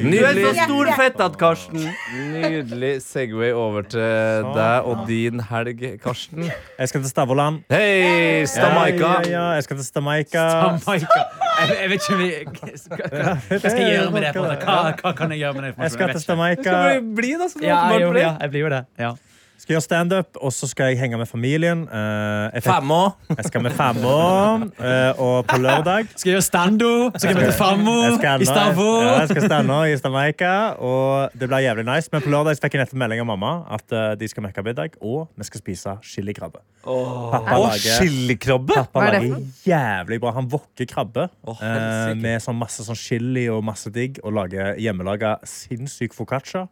[0.00, 0.64] Du er så Nydelig.
[0.66, 1.86] storfettet, Karsten.
[2.34, 6.50] Nydelig Segway over til deg og din helg, Karsten.
[6.50, 7.62] Jeg skal til Stavoland.
[7.72, 9.00] Hei, Stamaica!
[9.00, 10.44] Ja, ja, ja, jeg skal til Jamaica.
[10.60, 11.24] Jamaica.
[11.60, 14.36] Jeg, jeg vet ikke om jeg, Hva, skal jeg gjøre med det?
[14.36, 15.72] Hva, hva kan jeg gjøre med det?
[15.80, 16.62] Jeg skal til Jamaica.
[16.68, 17.48] Skal vi bli, da?
[17.52, 18.24] Som Ja, åpenbart jeg, blir.
[18.28, 18.84] ja, jeg blir jo det.
[19.00, 19.12] Ja.
[19.60, 21.82] Skal gjøre standup, og så skal jeg henge med familien.
[21.84, 23.00] Eh, jeg, fikk, Femma.
[23.28, 24.14] jeg skal med Fammo,
[24.80, 28.46] eh, og på lørdag Skal jeg gjøre stando, så skal jeg møte Fammo i Stavå.
[28.48, 28.88] Stavo.
[29.04, 32.08] Ja, jeg skal stande i Jamaica, og det blir jævlig nice.
[32.08, 34.96] Men på lørdag fikk jeg nettopp melding av mamma at eh, de skal mekke middag,
[35.04, 36.64] og vi skal spise chilikrabbe.
[36.80, 38.80] Pappa Og lager, chilikrabbe!
[38.80, 40.36] pappa Hva er det lager jævlig bra.
[40.40, 42.20] Han wokker krabbe oh, helsike.
[42.24, 46.70] med sånn masse sånn chili og masse digg, og lager hjemmelaga sinnssyk foccaccia.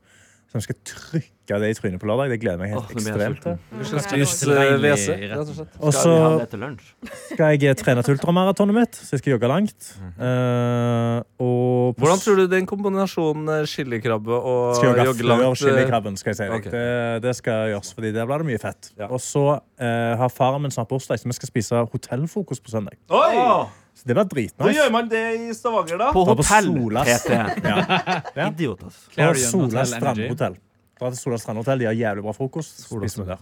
[0.48, 2.28] Som skal trykke det i trynet på lørdag.
[2.34, 3.56] Det gleder jeg meg helt Åh, nå blir jeg ekstremt til.
[3.88, 5.78] Spise spise eh, WC, rett og slett.
[5.80, 6.90] Og Skal så vi ha det til lunsj?
[7.32, 9.88] skal jeg trene til ultramaratonet mitt, så jeg skal jogge langt.
[10.20, 15.30] Eh, og på Hvordan tror du den kombinasjonen eh, chilikrabbe og skal jogge jogge før
[15.32, 16.44] langt eh, chilikrabben, skal jeg si.
[16.52, 16.54] deg.
[16.60, 16.70] ok.
[16.76, 16.86] Det,
[17.24, 18.92] det skal gjøres, fordi der blir det mye fett.
[19.00, 19.08] Ja.
[19.08, 19.44] Og så
[19.80, 22.98] eh, har faren min snart bursdag, så vi skal spise hotellfrokost på søndag.
[23.08, 23.68] Oi!
[23.98, 24.74] Så det blir Hvor dritnice.
[24.76, 26.12] gjør man det i Stavanger, da?
[26.14, 27.08] På Dra på hotell, Solas.
[27.24, 27.30] PT.
[27.66, 28.46] Ja.
[28.52, 29.00] Idiot, altså.
[29.08, 29.96] Og Clarion Sola Hotel Energy.
[29.98, 30.54] strandhotell.
[30.98, 32.84] Dra til Sola strandhotell, De har jævlig bra frokost.
[32.88, 33.38] Spiser vi der.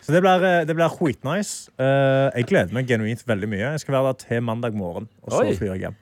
[0.00, 1.68] Så det blir, eh, det blir skitnice.
[1.78, 3.66] Eh, jeg gleder meg genuint veldig mye.
[3.74, 5.54] Jeg skal være der til mandag morgen, og så Oi.
[5.58, 5.96] flyr jeg hjem.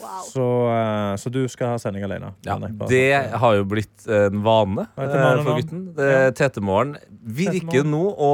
[0.00, 0.22] Wow.
[0.28, 2.34] Så, eh, så du skal ha sending alene?
[2.44, 3.38] Ja, det sånn.
[3.40, 5.94] har jo blitt en vane eh, for gutten.
[5.96, 8.30] Det- Tetemorgen virker nå å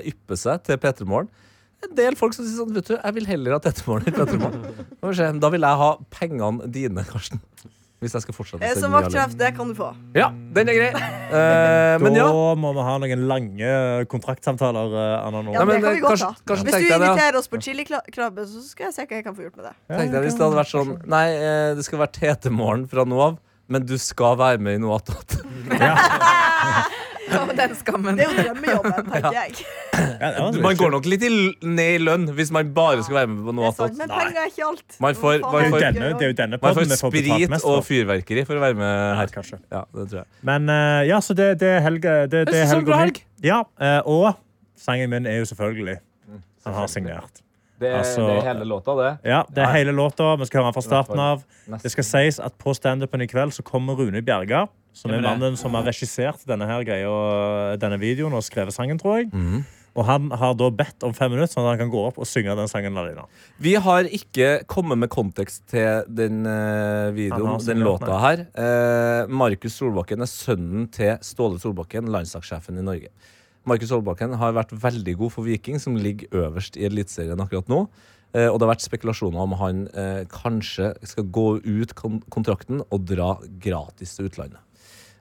[0.00, 1.28] eh, yppe seg til P3morgen.
[1.82, 4.62] En del folk som sier sånn, vet du, jeg vil heller ha Tetemorgen enn P3morgen.
[4.62, 5.28] Da får vi se.
[5.40, 7.40] Da vil jeg ha pengene dine, Karsten.
[8.00, 9.90] Hvis jeg skal fortsette å Eh, Som vaktsjef, det kan du få.
[10.16, 10.92] Ja, den er grei.
[11.30, 12.24] Eh, men ja.
[12.26, 13.68] Da må vi ha noen lange
[14.10, 14.94] kontraktsamtaler.
[14.98, 15.52] eh, Anna nå.
[15.54, 16.34] Ja, Nei, det men, kan vi godt kanskje- ha.
[16.48, 17.12] kanskje Hvis du tenkte jeg det, ja.
[17.12, 19.74] inviterer oss på chilikrabbe, så skal jeg se hva jeg kan få gjort med det.
[19.92, 23.20] Tenkte jeg Hvis det hadde vært sånn Nei, eh, det skal være Tetemorgen fra nå
[23.28, 23.38] av,
[23.70, 25.36] men du skal være med i noe attåt.
[27.40, 28.16] Og den skammen.
[28.18, 29.64] Det er jo drømmejobben, tenker jeg.
[30.20, 31.30] Ja, det Man går nok litt i,
[31.66, 34.12] ned i lønn hvis man bare skal være med på Det noe er sant, men
[34.12, 34.96] penger er ikke alt.
[35.04, 37.64] Man får- man Det er får- denne, det er jo denne Man får sprit mest
[37.68, 39.34] og fyrverkeri for å være med her.
[39.34, 39.60] kanskje.
[39.72, 40.26] Ja, det tror jeg.
[40.52, 43.20] Men eh, ja, så det, det er helga det, det er Helge og det helga
[43.20, 43.46] mi.
[43.50, 44.34] Ja, eh, og
[44.80, 45.98] sangen min er jo selvfølgelig
[46.66, 47.40] Han har signert.
[47.80, 49.10] Det er, Altså- det er hele låta, det.
[49.24, 50.34] Ja, det er hele låta.
[50.36, 51.44] Vi skal høre den fra starten av.
[51.80, 54.66] Det skal sies at På standupen i kveld så kommer Rune Bjerga,
[54.96, 59.20] som er mannen som har regissert denne her greia, denne videoen og skrevet sangen, tror
[59.20, 59.30] jeg.
[59.32, 59.68] Mhm.
[59.98, 62.28] Og han har da bedt om fem minutter, sånn at han kan gå opp og
[62.28, 63.24] synge den sangen alene.
[63.62, 68.44] Vi har ikke kommet med kontekst til den uh, videoen, den låta her.
[68.54, 73.10] Uh, Markus Solbakken er sønnen til Ståle Solbakken, landslagssjefen i Norge.
[73.68, 77.82] Markus Solbakken har vært veldig god for Viking, som ligger øverst i Eliteserien akkurat nå.
[78.30, 79.84] Uh, og det har vært spekulasjoner om han
[80.30, 84.62] kanskje skal gå ut kon kontrakten og dra gratis til utlandet.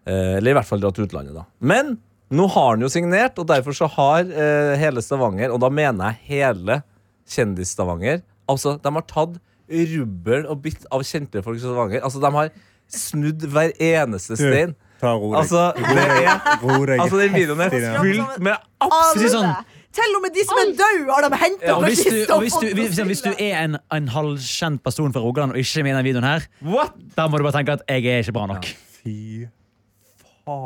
[0.08, 1.44] Eh, eller i hvert fall dra til utlandet, da.
[1.60, 1.98] Men
[2.32, 6.14] nå har han jo signert, og derfor så har eh, hele Stavanger, og da mener
[6.14, 6.82] jeg hele
[7.30, 9.36] Kjendis-Stavanger Altså, de har tatt
[9.70, 12.02] rubbel og bitt av kjente folk i Stavanger.
[12.02, 12.48] Altså, de har
[12.90, 14.72] snudd hver eneste stein.
[15.00, 15.36] Ta ro deg.
[15.44, 19.54] Altså, det er Ro deg Altså, den videoen er fylt med absolutt sånn.
[20.00, 22.10] Til og med de som er døde, har de henta Ja, Og fra hvis du,
[22.18, 22.40] kista.
[22.42, 25.94] hvis hvis, hvis du er en, en halvkjent person fra Rogaland og ikke er med
[25.94, 26.98] i denne videoen her, What?
[27.18, 28.68] da må du bare tenke at jeg er ikke bra nok.
[29.00, 29.54] Fy faen.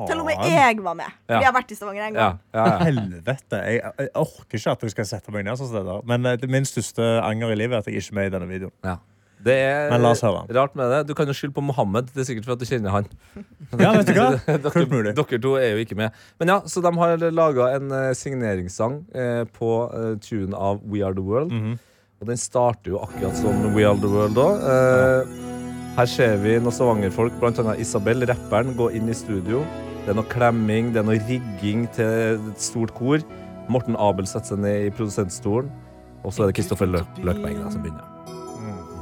[0.09, 1.15] Til og med jeg var med.
[1.29, 1.39] Ja.
[1.39, 2.41] Vi har vært i Stavanger en gang.
[2.53, 2.77] ja, ja.
[2.87, 3.61] Helvete.
[3.67, 6.05] Jeg, jeg orker ikke at dere skal sette meg ned sånn steder.
[6.09, 8.51] Men det min største anger i livet er at jeg ikke er med i denne
[8.51, 8.77] videoen.
[8.87, 8.99] ja.
[9.43, 10.45] Det er Men la oss høre.
[10.55, 11.01] rart med det.
[11.09, 12.07] Du kan jo skylde på Mohammed.
[12.15, 13.07] Det er sikkert for at du kjenner han.
[13.81, 14.29] Ja, vet du hva?
[14.47, 16.15] dere, dere to er jo ikke med.
[16.39, 21.03] Men ja, Så de har laga en eh, signeringssang eh, på tunen tune av We
[21.03, 21.51] Are The World.
[21.51, 21.75] Mhm.
[22.23, 25.62] Og den starter jo akkurat som We Are The World òg.
[25.93, 27.73] Her ser vi noen Stavanger-folk, bl.a.
[27.77, 29.59] Isabel, rapperen, gå inn i studio.
[30.01, 33.21] Det er noe klemming, det er noe rigging til et stort kor.
[33.69, 35.69] Morten Abel setter seg ned i produsentstolen.
[36.23, 38.09] Og så er det Kristoffer Lø Løkberg som begynner.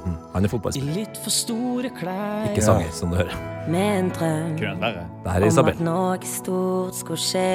[0.01, 0.17] Mm.
[0.33, 2.49] Han er I litt for store klær.
[2.49, 3.37] ikke sanger, som du hører.
[3.71, 5.05] Med en drøm verre.
[5.23, 5.77] Det her er om Isabel.
[5.77, 7.45] at noe stort skulle skje.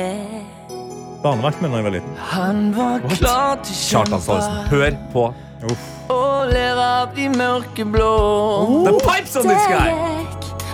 [1.21, 2.17] Barnevakt da jeg var liten.
[2.33, 4.65] Han var klar til Kjartan Salvesen.
[4.73, 5.27] Hør på
[6.13, 8.11] og ler av de mørkeblå.
[8.87, 9.89] The Pipes on this guy!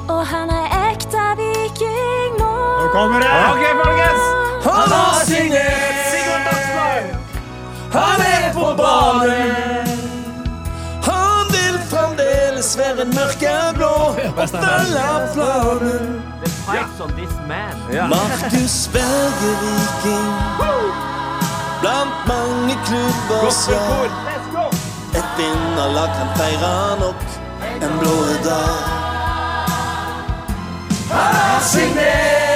[0.08, 2.54] og han er ekte viking nå.
[2.82, 3.28] Nå kommer det!
[3.50, 4.24] Ok, folkens!
[4.64, 7.04] Han har signert Sigurd Dagsberg!
[7.92, 9.92] Han er på banen.
[11.06, 16.18] Han vil fremdeles være mørkeblå og følge planen.
[17.14, 17.78] This man.
[17.94, 18.08] Ja.
[18.10, 20.28] Markus Berge Viking.
[21.80, 23.78] Blant mange klubber så
[25.14, 27.41] Et vinnerlag kan feire nok
[27.82, 28.78] en blå dag.
[31.10, 32.51] Han har signert.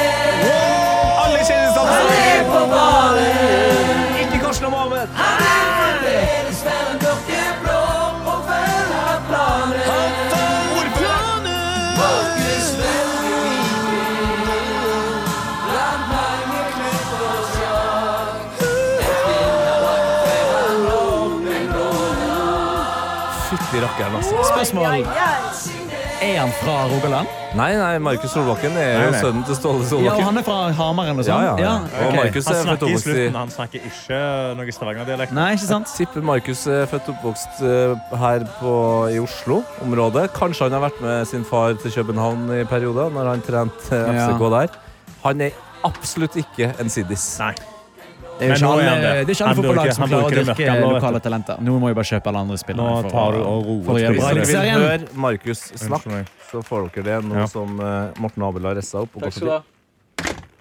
[24.05, 24.37] Altså.
[24.53, 25.07] Spørsmål.
[26.23, 27.29] Er han fra Rogaland?
[27.57, 30.25] Nei, nei, Markus Solbakken er jo sønnen til Ståle Ja, og Solbakken.
[30.27, 31.61] han er fra Hamar eller noe Ja, sånt?
[31.61, 31.75] ja, ja.
[32.05, 32.17] Og ok.
[32.17, 34.21] Markus Han er født snakker i oppvokst i slutten, han snakker ikke
[34.59, 35.33] noe Stavanger-dialekt.
[35.37, 35.93] Nei, ikke sant?
[35.97, 38.75] Tipper Markus er født og oppvokst eh, her på,
[39.13, 40.27] i Oslo-området.
[40.37, 44.13] Kanskje han har vært med sin far til København i perioder, når han trente eh,
[44.17, 44.77] FCK der.
[45.25, 45.51] Han er
[45.85, 47.39] absolutt ikke en siddis.
[47.41, 47.55] Nei.
[48.39, 49.13] Det er jo ikke alle, han det.
[49.27, 51.61] det ikke alle fotballag som klarer å dyrke lokale talenter.
[51.65, 52.97] Nå må vi bare kjøpe alle andre spillere.
[53.07, 54.03] Nå tar du og roer
[54.77, 57.47] høre Markus snakke, så får dere det nå Ja.
[57.51, 59.17] som eh, Morten Abel har ressa opp.
[59.17, 59.63] Og du ha.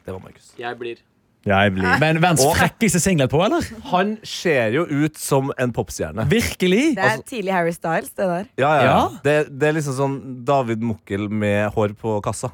[0.06, 0.54] Det var Markus.
[0.60, 1.04] Jeg blir.
[1.46, 3.62] Jeg blir Men verdens frekkeste singlet på, eller?
[3.92, 6.26] Han ser jo ut som en popstjerne.
[6.32, 6.96] Virkelig?
[6.98, 8.48] Det er tidlig Harry Styles, det der.
[8.58, 8.98] Ja, ja.
[9.22, 10.16] Det, det er liksom sånn
[10.48, 12.50] David Mukkel med hår på kassa.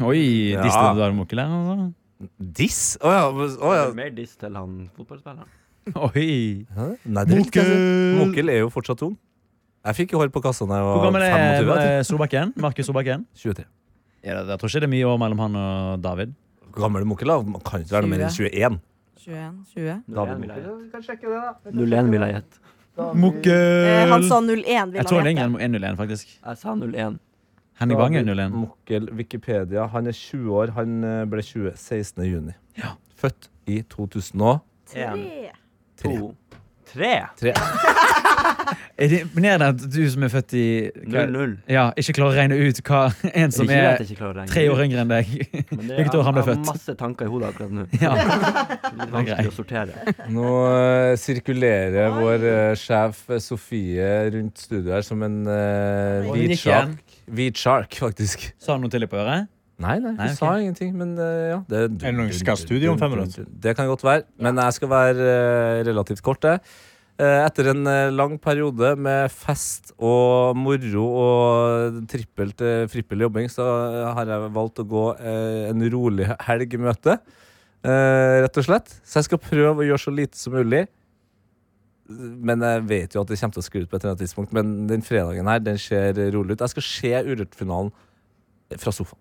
[0.00, 0.60] Oi, Ja.
[0.64, 1.40] diste du Mukkel Mokkel?
[1.40, 1.92] Altså.
[2.38, 2.96] Diss?
[3.02, 3.26] Å ja.
[3.32, 3.88] Oh, ja.
[3.96, 5.50] Mer diss til han fotballspilleren.
[6.08, 6.28] Oi.
[6.76, 6.88] Hæ?
[7.04, 7.64] Nei, det er ikke.
[7.66, 8.18] Mokkel.
[8.20, 9.16] Mokkel er jo fortsatt ung.
[9.82, 11.42] Jeg fikk jo hår på kassa da jeg Hvor var gammel 25.
[11.42, 12.52] er vet eh, Solbakken?
[12.62, 13.24] Markus Solbakken?
[13.34, 13.66] 23.
[14.22, 16.36] Ja, jeg tror ikke det er mye år mellom han og David.
[16.70, 17.32] Hvor gammel er Mokkel?
[17.32, 17.40] da?
[17.42, 18.78] Man kan ikke være noe mer enn 21.
[19.22, 19.98] 21, 20.
[20.14, 20.54] David
[20.92, 21.74] kan sjekke det, da.
[21.74, 22.62] 01 vil jeg gjette.
[22.92, 26.34] Eh, han sa 01, vil Jeg tror det er 1-0-1, faktisk.
[26.38, 27.18] Jeg sa 01.
[27.80, 28.50] Henning Bang er 01.
[28.52, 29.86] Mokkel, Wikipedia.
[29.94, 30.74] Han er 20 år.
[30.76, 32.24] Han eh, ble 20 16.
[32.28, 32.52] juni.
[32.78, 32.94] Ja.
[33.18, 34.58] Født i 2003.
[35.02, 35.26] En,
[36.02, 36.16] Tre.
[36.92, 37.12] tre.
[37.40, 37.52] Tre.
[38.98, 40.64] Er det imponerende at du som er født i
[41.10, 41.52] hva- 0-0.
[41.70, 43.00] Ja, ikke klarer å regne ut hva
[43.34, 43.98] en som er
[44.50, 45.30] tre år yngre enn deg
[45.72, 46.60] Hvilket år han ble født.
[46.60, 47.86] jeg har masse tanker i hodet akkurat nå.
[48.04, 48.12] Ja.
[49.00, 50.14] Litt vanskelig å sortere.
[50.32, 56.94] Nå uh, sirkulerer vår uh, sjef Sofie rundt studioet her som en uh, hvit Nikker
[57.58, 58.52] sjark, faktisk.
[58.62, 59.50] Sa han noe til deg på øret?
[59.82, 60.36] Nei, nei, hun okay.
[60.38, 61.58] sa ingenting, men uh, ja.
[61.66, 63.46] Det, Er det noen som skal ha studio om fem minutter?
[63.64, 66.62] Det kan godt være, men jeg skal være uh, relativt kort, jeg.
[67.22, 67.84] Eh, etter en
[68.16, 73.66] lang periode med fest og moro og trippelt frippel jobbing, så
[74.16, 77.18] har jeg valgt å gå en rolig helg i møte.
[77.82, 78.92] Eh, rett og slett.
[79.02, 80.84] Så jeg skal prøve å gjøre så lite som mulig.
[82.18, 84.24] Men jeg vet jo at det kommer til å skru ut på et eller annet
[84.24, 84.54] tidspunkt.
[84.56, 86.64] Men den fredagen her, den ser rolig ut.
[86.64, 87.92] Jeg skal se Urørt-finalen
[88.80, 89.20] fra sofaen.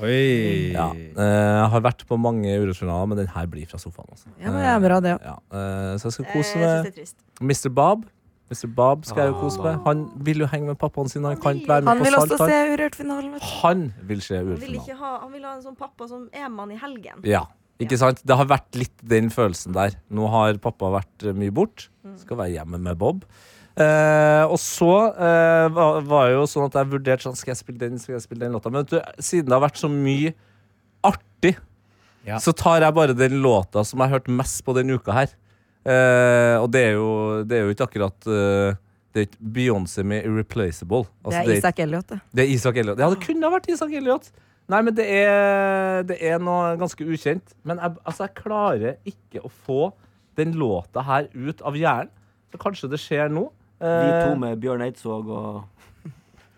[0.00, 0.72] Oi.
[0.72, 0.88] Ja.
[0.96, 4.08] Eh, jeg har vært på mange Urørt-finaler, men den her blir fra sofaen.
[4.14, 4.32] Altså.
[4.38, 5.14] Ja, men det er bra, det.
[5.20, 7.00] Ja, eh, så jeg skal kose meg.
[7.42, 7.68] Mr.
[7.76, 8.06] Bob.
[8.52, 8.68] Mr.
[8.76, 9.78] Bob skal jeg jo kose meg.
[9.86, 11.24] Han vil jo henge med pappaen sin.
[11.24, 12.72] Han kan ikke være Han med vil på også se Han.
[12.74, 13.34] Urørt-finalen.
[13.62, 14.86] Han vil se Urørt-finalen.
[14.88, 17.24] Han, ha, han vil ha en sånn pappa som er mann i helgen.
[17.28, 17.46] Ja,
[17.84, 18.20] ikke sant?
[18.26, 19.96] Det har vært litt den følelsen der.
[20.14, 21.88] Nå har pappa vært eh, mye bort.
[22.22, 23.24] Skal være hjemme med Bob.
[23.72, 27.60] Eh, og så eh, var, var det jo sånn at jeg vurderte sånn, Skal jeg
[27.62, 28.72] spille den, skal jeg spille den låta.
[28.72, 30.34] Men du, siden det har vært så mye
[31.08, 31.56] artig,
[32.26, 32.36] Ja.
[32.38, 35.32] så tar jeg bare den låta som jeg har hørt mest på denne uka her.
[35.82, 37.08] Eh, og det er, jo,
[37.48, 38.76] det er jo ikke akkurat uh,
[39.10, 41.08] Det er ikke Beyoncé med 'Irreplaceable'.
[41.10, 42.20] Det Altså, er Isak Elliot, det.
[42.32, 42.98] det er Isak Elliot.
[43.02, 44.30] Ja, det kunne ha vært Isak Elliot.
[44.68, 47.54] Nei, men det er, det er noe ganske ukjent.
[47.66, 49.90] Men jeg, altså, jeg klarer ikke å få
[50.38, 52.12] den låta her ut av hjernen.
[52.52, 53.48] Så kanskje det skjer nå.
[53.82, 55.64] De Eh, to med Bjørn Eidsvåg og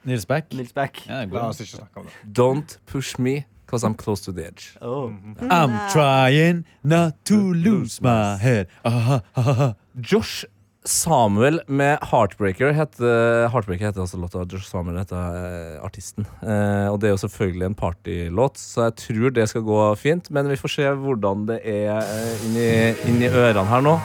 [0.05, 0.51] Nils Beck?
[0.53, 0.99] Nils Beck.
[1.09, 1.49] Ja, det er La god.
[1.55, 2.13] oss ikke snakke om det.
[2.37, 4.77] Don't push me, cause I'm close to the edge.
[4.83, 5.09] Oh.
[5.49, 8.67] I'm trying not to lose my head.
[8.85, 9.73] Aha, aha.
[9.97, 10.45] Josh
[10.85, 14.43] Samuel med Heartbreaker heter, Heartbreaker heter altså låta.
[14.45, 16.27] Josh Samuel heter eh, artisten.
[16.43, 20.29] Eh, og det er jo selvfølgelig en partylåt, så jeg tror det skal gå fint.
[20.29, 22.69] Men vi får se hvordan det er eh, inni,
[23.09, 23.97] inni ørene her nå.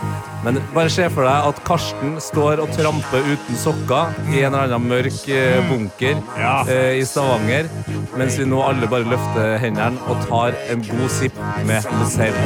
[0.45, 4.69] Men bare se for deg at Karsten står og tramper uten sokker i en eller
[4.69, 7.67] annen mørk eh, bunker eh, i Stavanger,
[8.15, 12.43] mens vi nå alle bare løfter hendene og tar en god sipp med Mozell.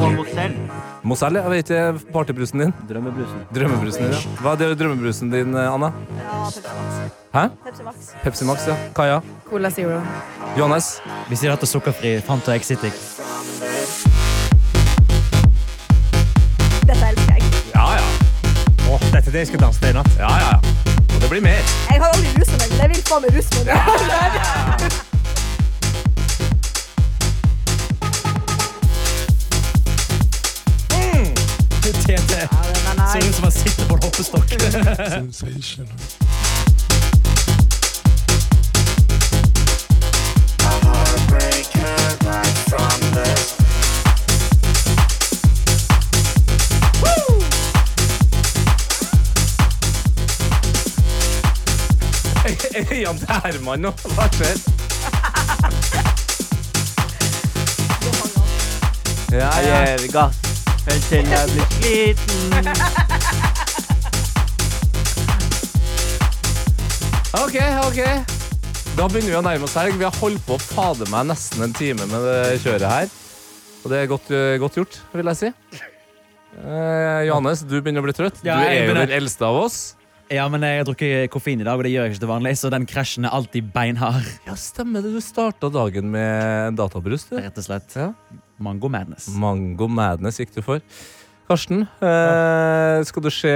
[0.00, 0.60] Og Mozell.
[1.06, 2.72] Mozell, jeg vet ikke partybrusen din.
[2.88, 3.42] Drømmebrusen.
[3.54, 4.32] Drømmebrusen din, ja.
[4.42, 5.92] Hva er det drømmebrusen din, eh, Anna?
[6.18, 7.12] Ja, Pepsi Max.
[7.34, 7.44] Hæ?
[7.64, 7.94] Pepsi Max.
[8.24, 8.74] Pepsi Max, ja.
[8.96, 9.20] Kaja?
[9.50, 10.00] Cola Zero.
[10.58, 11.00] Johannes?
[11.28, 12.16] Vi sier at det er sukkerfri.
[12.26, 12.98] Fanta Exitic.
[16.82, 17.42] Dette elsker jeg.
[17.74, 18.06] Ja, ja.
[18.90, 20.10] Åh, dette er det jeg skal danse til i natt.
[20.18, 20.94] Ja, ja, ja.
[21.14, 21.62] Og det blir mer.
[21.86, 23.84] Jeg har aldri rusa meg, men jeg vil faen meg ja,
[24.82, 25.02] meg.
[32.06, 32.48] TT.
[33.12, 34.48] Ser ut som han sitter på en hoppestokk.
[53.18, 53.90] Til Herman nå.
[54.14, 54.56] Hva skjer?
[59.32, 60.45] Ja, Jeg er gir gass
[60.86, 62.40] helt til jeg blir sliten.
[67.36, 68.00] OK, OK.
[68.96, 69.98] Da begynner vi å nærme oss helg.
[70.00, 73.12] Vi har holdt på å fade meg nesten en time med det kjøret her.
[73.84, 75.50] Og det er godt, eh, godt gjort, vil jeg si.
[76.56, 78.40] Eh, Johannes, du begynner å bli trøtt.
[78.42, 79.06] Ja, du er jo begynner.
[79.06, 79.94] den eldste av oss.
[80.26, 82.52] Ja, men jeg har drukket koffein i dag, og det gjør jeg ikke til vanlig,
[82.58, 84.26] så den krasjen er alltid beinhard.
[84.48, 85.12] Ja, stemmer det.
[85.14, 87.36] Du starta dagen med en databrus, du.
[87.38, 87.94] Rett og slett.
[87.94, 88.08] Ja.
[88.58, 89.28] Mango madness.
[89.38, 90.82] Mango Madness gikk du for.
[91.46, 93.52] Karsten, eh, skal du se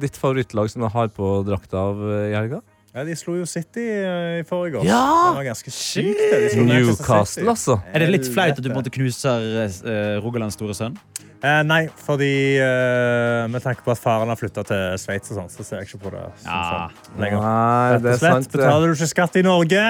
[0.00, 2.62] ditt favorittlag som du har på drakta av eh, i helga?
[2.94, 4.88] Ja, de slo jo City eh, i forrige år.
[4.88, 5.04] Ja!
[5.28, 6.22] Det var ganske sykt.
[6.22, 6.40] det.
[6.40, 7.48] De slo Manchester Newcastle, City.
[7.52, 7.76] altså.
[7.92, 10.96] Er det litt flaut at du måtte knuse uh, Rogalands store sønn?
[11.44, 15.64] Eh, nei, fordi eh, med tanke på at faren har flytta til Sveits, sånn, så
[15.66, 16.60] ser jeg ikke på det som Ja.
[16.70, 17.42] sånn lenger.
[17.44, 18.32] Nei, Rett det og er slett.
[18.38, 18.52] sant.
[18.52, 18.60] det.
[18.62, 19.82] Betaler du ikke skatt i Norge,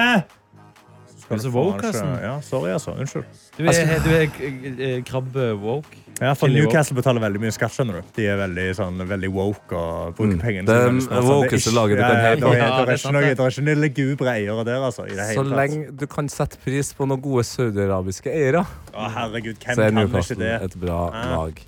[1.25, 2.91] så Du er så woke, ikke- Ja, sorry, altså.
[2.99, 3.25] Unnskyld.
[3.57, 6.01] Du er, du er eh, krabbe-woke.
[6.21, 6.53] Ja, for woke.
[6.55, 8.01] Newcastle betaler veldig mye skatt, skjønner du.
[8.15, 10.41] De er veldig, sånn, veldig woke og bruker Mm.
[10.41, 12.39] pengene Det sine veldig wokeste er ikke- laget du kan Ja, hete.
[12.39, 13.37] det er- Det er er ikke noe- det.
[13.37, 15.03] det er ikke noe lugubre eiere der, altså.
[15.05, 19.57] I det Så lenge du kan sette pris på noen gode saudiarabiske eiere, Å, herregud,
[19.59, 21.35] hvem så er Newcastle et bra Ja.
[21.35, 21.61] lag.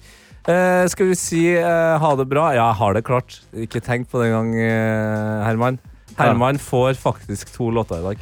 [0.47, 2.51] Eh, skal vi si eh, ha det bra?
[2.53, 3.41] Ja, jeg har det klart.
[3.53, 5.79] Ikke tenk på det engang, eh, Herman.
[6.17, 8.17] Herman får faktisk to låter i dag.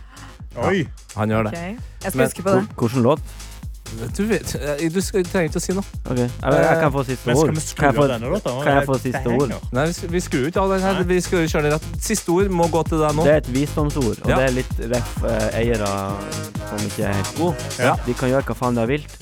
[0.57, 0.87] Oi!
[1.15, 1.51] Han gjør det.
[1.51, 1.59] det.
[2.03, 2.67] Jeg skal Men- huske på det.
[2.77, 3.19] Hvilken låt?
[4.17, 5.83] Du, vet, eh, du skal, trenger ikke å si noe.
[6.09, 6.25] Okay.
[6.25, 7.51] jeg, jeg kan få siste ord.
[7.77, 9.53] Kan jeg få, kan jeg få siste ord?
[9.71, 11.03] Nei, vi, sk- skrur ikke av den her.
[11.03, 11.85] Vi skal kjøre det rett.
[12.03, 13.23] Siste ord må gå til deg nå.
[13.23, 14.35] Det er et visdomsord, og Ja.
[14.41, 15.91] det er litt ref eh, eiere
[16.65, 17.69] som ikke er helt gode.
[17.79, 17.93] Ja.
[18.07, 19.05] De kan gjøre hva faen de vil.
[19.05, 19.21] vilt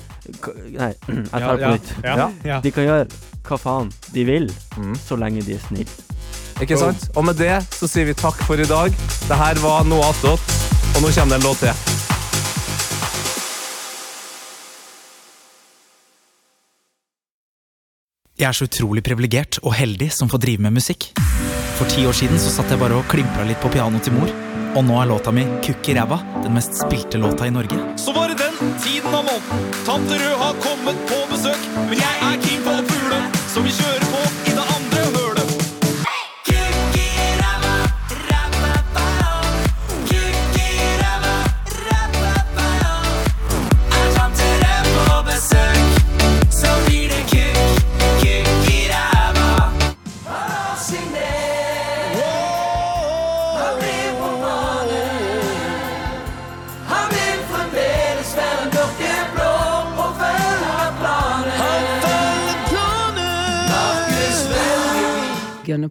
[0.79, 1.93] Nei, jeg tar det på ja, nytt.
[2.03, 2.31] Ja.
[2.47, 2.59] Ja.
[2.63, 3.07] De kan gjøre
[3.43, 4.95] hva faen de vil, Mm.
[4.95, 5.91] så lenge de er snille.
[6.63, 7.09] Ikke sant?
[7.17, 8.89] Og med det så sier vi takk for i dag.
[9.27, 10.39] Det her var Noe attåt,
[10.95, 12.01] og nå kommer det en låt til.
[18.33, 21.11] Jeg er så utrolig privilegert og heldig som får drive med musikk.
[21.77, 24.33] For ti år siden så satt jeg bare og klimpra litt på pianoet til mor.
[24.73, 27.77] Og nå er låta mi Kukk i ræva den mest spilte låta i Norge.
[28.01, 29.69] Så var det den tiden av måneden.
[29.85, 31.72] Tante Rød har kommet på besøk.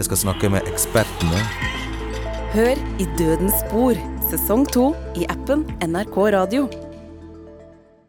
[0.00, 1.40] Jeg skal snakke med ekspertene.
[2.54, 3.98] Hør i Dødens spor,
[4.30, 6.62] sesong to i appen NRK Radio.